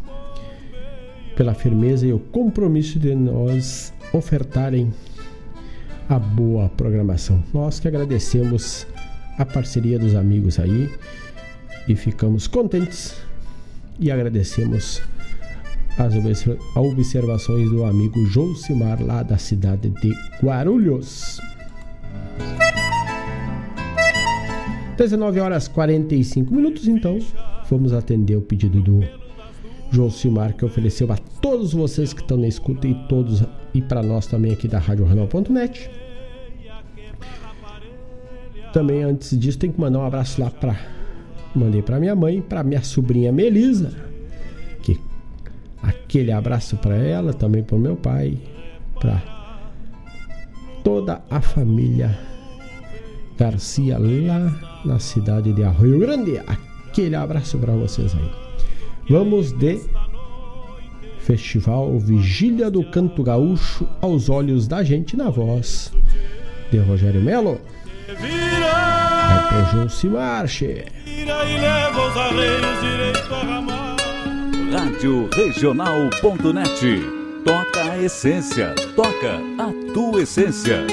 [1.35, 4.91] pela firmeza e o compromisso de nós ofertarem
[6.09, 7.43] a boa programação.
[7.53, 8.87] Nós que agradecemos
[9.37, 10.89] a parceria dos amigos aí
[11.87, 13.15] e ficamos contentes
[13.99, 15.01] e agradecemos
[15.97, 16.13] as
[16.75, 21.39] observações do amigo Josimar, lá da cidade de Guarulhos.
[24.97, 27.19] 19 horas 45 minutos, então
[27.69, 29.03] vamos atender o pedido do
[29.91, 33.43] Josimar que ofereceu a todos vocês que estão na escuta e todos
[33.75, 35.89] e para nós também aqui da Rádio Renal.net.
[38.73, 40.75] Também antes disso tem que mandar um abraço lá para
[41.55, 43.95] mandei para minha mãe, para minha sobrinha Melisa,
[44.81, 44.99] que
[45.81, 48.37] aquele abraço para ela, também para meu pai,
[48.99, 49.21] para
[50.83, 52.17] toda a família
[53.37, 56.39] Garcia lá na cidade de Arroio Grande.
[56.39, 58.31] Aquele abraço para vocês aí.
[59.09, 59.81] Vamos de
[61.19, 65.91] Festival Vigília do Canto Gaúcho aos olhos da gente na voz
[66.71, 67.59] de Rogério Melo.
[68.07, 70.85] Vai pro Gil Marche.
[74.71, 77.17] Rádio Regional.net
[77.47, 80.85] Toca a essência, toca a tua essência.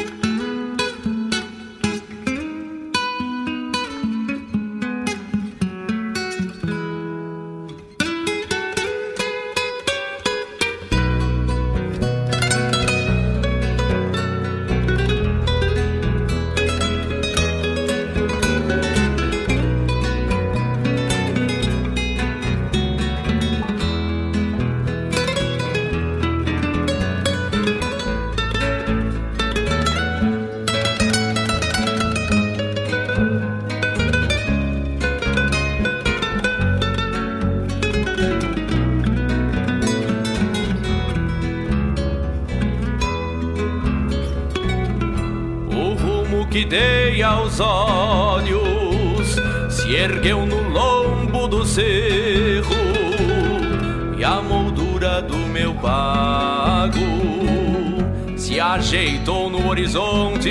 [58.74, 60.51] Ajeitou no horizonte.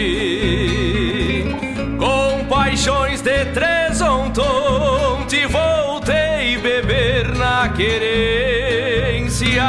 [1.97, 9.63] Com paixões de tresontonte voltei beber na querência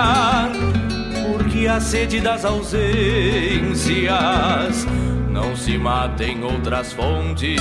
[1.26, 2.86] porque a sede das ausências
[5.28, 7.59] não se mata em outras fontes.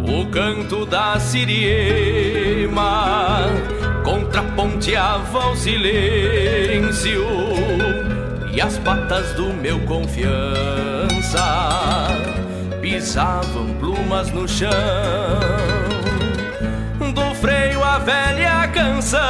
[0.00, 2.68] O canto da siriema
[4.58, 7.24] contraponteava o silêncio
[8.52, 11.38] e as patas do meu confiança
[12.80, 14.68] pisavam plumas no chão.
[17.14, 19.20] Do freio a velha canção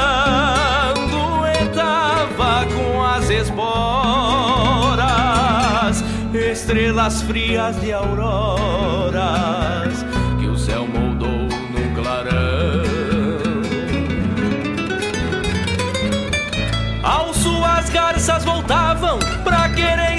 [1.10, 3.62] duetava com as esporas,
[6.32, 8.48] estrelas frias de auroras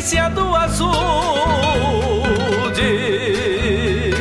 [0.10, 0.92] querência do azul
[2.74, 4.12] de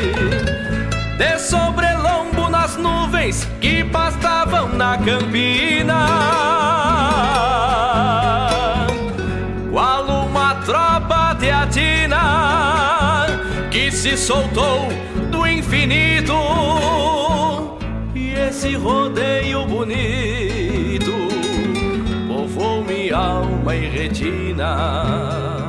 [1.38, 6.06] sobrelombo nas nuvens que pastavam na campina.
[9.72, 13.26] Qual uma tropa teatina
[13.70, 14.88] que se soltou
[15.30, 16.34] do infinito.
[18.14, 21.14] E esse rodeio bonito
[22.28, 25.67] povoou minha alma e retina.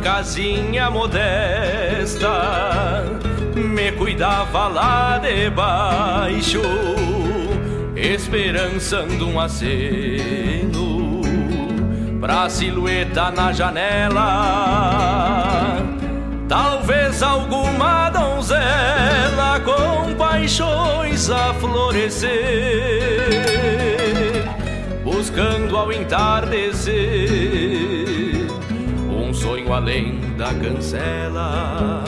[0.00, 2.28] Casinha modesta
[3.54, 6.62] me cuidava lá debaixo,
[7.94, 11.20] esperançando um aceno
[12.20, 14.26] pra silhueta na janela.
[16.48, 22.30] Talvez alguma donzela com paixões a florescer,
[25.04, 27.99] buscando ao entardecer
[29.72, 32.04] além da cancela.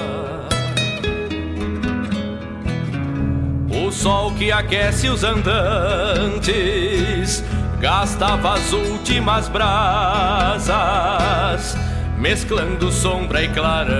[3.71, 6.53] O sol que aquece os andantes
[7.81, 10.67] gastava as últimas brasas,
[12.17, 13.93] mesclando sombra e clarão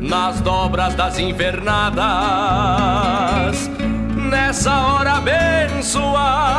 [0.00, 2.04] nas dobras das invernadas.
[4.30, 6.54] Nessa hora abençoada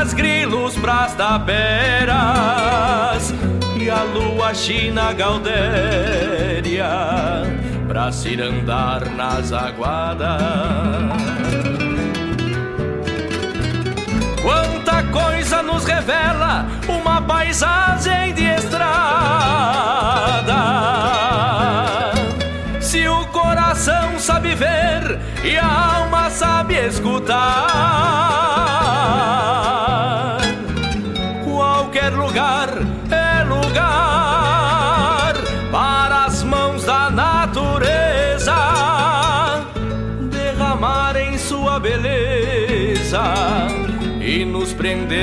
[0.00, 2.14] Gaiolas, grilos pras taberas
[3.78, 6.88] E a lua china gaudéria
[7.86, 10.40] Pra cirandar nas aguadas
[14.42, 18.94] Quanta coisa nos revela uma paisagem de estrada.
[22.80, 28.49] Se o coração sabe ver e a alma sabe escutar.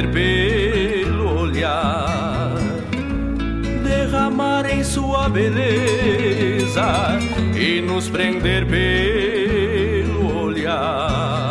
[0.01, 2.53] ver pelo olhar,
[3.83, 7.17] derramar em sua beleza
[7.55, 11.46] e nos prender pelo olhar.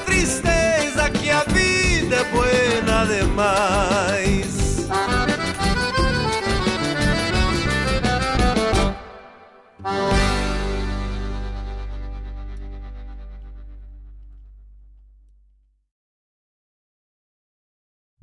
[0.00, 4.60] Tristeza, que a vida é buena demais.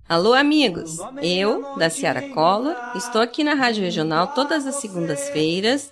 [0.09, 0.99] Alô, amigos!
[1.21, 5.91] Eu, da Ciara Cola, estou aqui na Rádio Regional todas as segundas-feiras,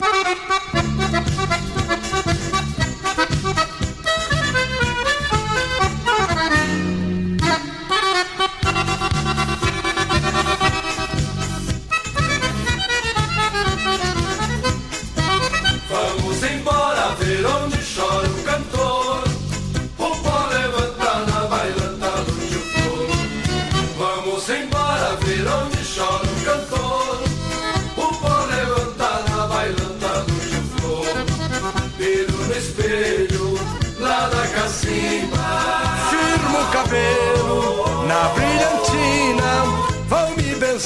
[0.00, 0.69] Thank you.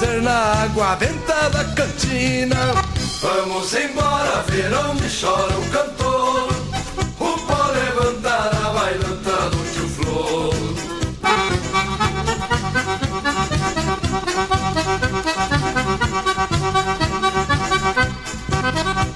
[0.04, 2.74] Benzer na água benta da cantina.
[3.20, 6.48] Vamos embora ver onde chora o cantor.
[7.18, 10.54] O pó levanta na bailanta do tio Flor.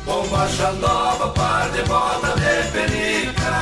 [0.04, 3.52] Bombacha nova, par de bota de penica.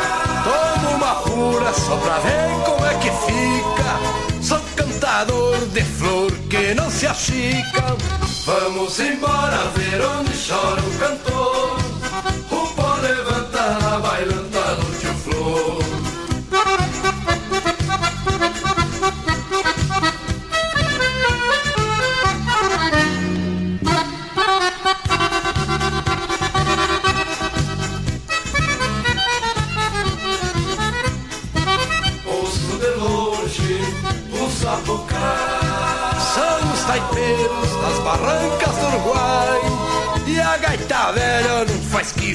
[0.44, 2.35] Tomo uma pura só pra ver
[6.74, 7.96] não se achica.
[8.44, 11.95] Vamos embora ver onde chora o cantor.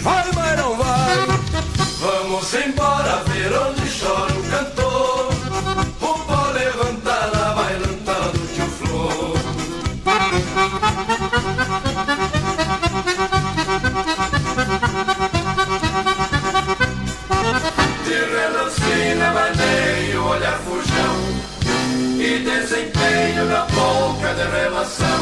[0.01, 1.17] Vai, mas não vai.
[1.99, 5.29] Vamos embora ver onde chora o cantor.
[6.01, 9.37] O pó levanta na bailanta do tio Flor.
[18.05, 21.15] De relancina, maneio, olhar fujão
[22.19, 25.21] E desempenho na polca de relação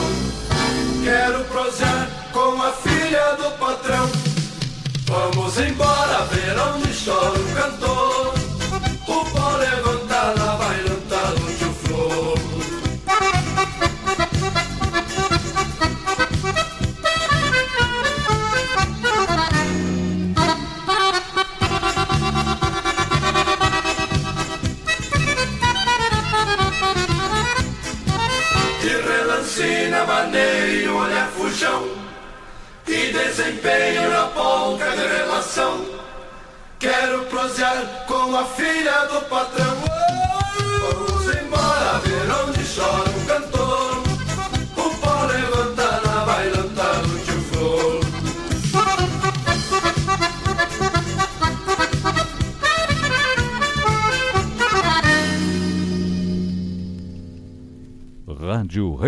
[1.03, 3.38] Quero prosear com a filha do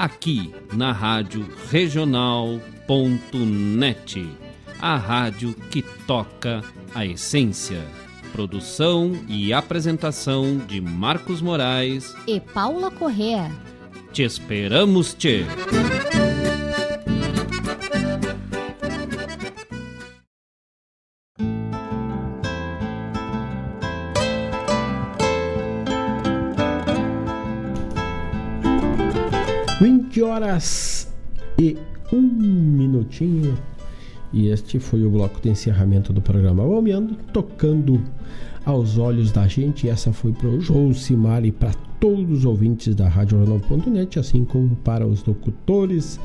[0.00, 2.26] Aqui na Rádio Regional.net,
[4.80, 6.62] a rádio que toca
[6.94, 7.84] a essência.
[8.32, 13.52] Produção e apresentação de Marcos Moraes e Paula Correa.
[14.10, 15.44] Te esperamos, te.
[30.20, 31.08] Vinte horas
[31.58, 31.78] e
[32.12, 33.56] um minutinho.
[34.34, 37.98] E este foi o bloco de encerramento do programa Balmeando, tocando
[38.66, 39.88] aos olhos da gente.
[39.88, 44.76] Essa foi para o Josimar e para todos os ouvintes da Rádio Regional.net, assim como
[44.76, 46.20] para os locutores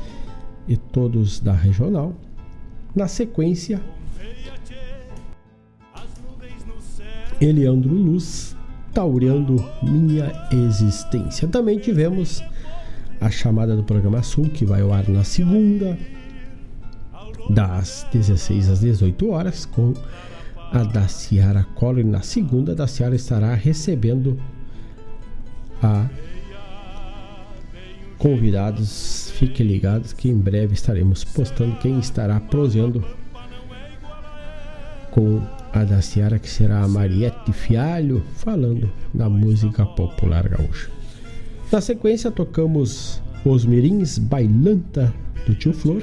[0.68, 2.12] e todos da Regional.
[2.94, 3.80] Na sequência,
[7.40, 8.54] Eliandro Luz,
[8.92, 11.48] Taureando Minha Existência.
[11.48, 12.44] Também tivemos
[13.20, 15.98] a chamada do programa Sul, que vai ao ar na segunda,
[17.50, 19.94] das 16 às 18 horas, com
[20.72, 22.04] a da Ciara Collor.
[22.04, 24.38] Na segunda, da Ciara estará recebendo
[25.82, 26.08] a
[28.18, 29.30] convidados.
[29.36, 33.04] Fiquem ligados que em breve estaremos postando quem estará proseando
[35.10, 35.40] com
[35.72, 40.95] a da Ciara, que será a Mariette Fialho, falando da música popular gaúcha.
[41.72, 45.12] Na sequência, tocamos Os Mirins Bailanta
[45.46, 46.02] do Tio Flor.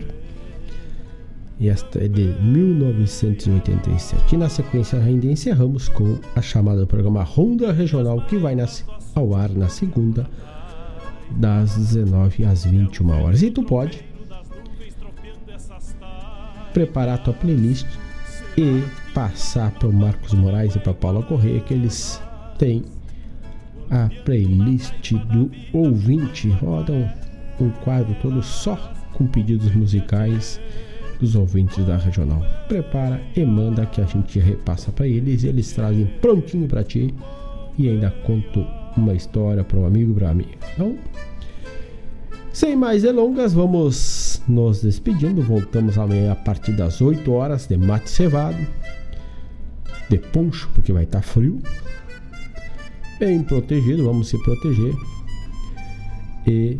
[1.57, 4.35] E esta é de 1987.
[4.35, 8.85] E na sequência, ainda encerramos com a chamada do programa Ronda Regional, que vai nascer
[9.15, 10.29] ao ar na segunda,
[11.31, 13.41] das 19 às 21 horas.
[13.41, 14.03] E tu pode
[16.73, 17.87] preparar tua playlist
[18.57, 18.83] e
[19.13, 22.21] passar para o Marcos Moraes e para Paula Correia que eles
[22.57, 22.83] têm
[23.93, 26.49] a playlist do ouvinte.
[26.49, 27.09] Rodam
[27.59, 28.75] um quadro todo só
[29.13, 30.59] com pedidos musicais
[31.19, 32.43] dos ouvintes da regional.
[32.67, 37.13] Prepara e manda que a gente repassa para eles e eles trazem prontinho para ti
[37.77, 38.65] e ainda conto
[38.97, 40.51] uma história para um amigo para amiga.
[40.73, 40.97] Então,
[42.51, 45.41] sem mais delongas, vamos nos despedindo.
[45.41, 48.57] Voltamos amanhã a partir das 8 horas de mate cevado,
[50.09, 51.61] de poncho, porque vai estar tá frio.
[53.19, 54.93] Bem protegido, vamos se proteger.
[56.47, 56.77] E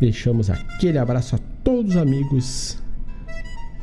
[0.00, 2.82] deixamos aquele abraço a todos os amigos.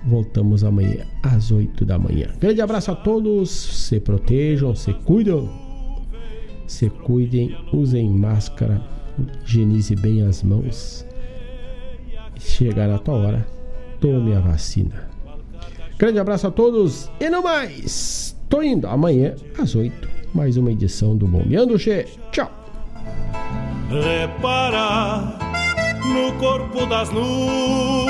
[0.06, 2.28] Voltamos amanhã às 8 da manhã.
[2.40, 5.68] Grande abraço a todos, se protejam, se cuidam
[6.68, 8.82] se cuidem, usem máscara,
[9.44, 11.06] higienize bem as mãos.
[12.38, 13.48] Chegar a tua hora,
[14.00, 15.10] tome a vacina.
[15.98, 18.38] Grande abraço a todos e não mais!
[18.50, 22.06] Tô indo amanhã às 8, mais uma edição do Bombeando Che.
[22.32, 22.52] Tchau!
[23.90, 25.38] Repara
[26.06, 28.08] no corpo das nuvens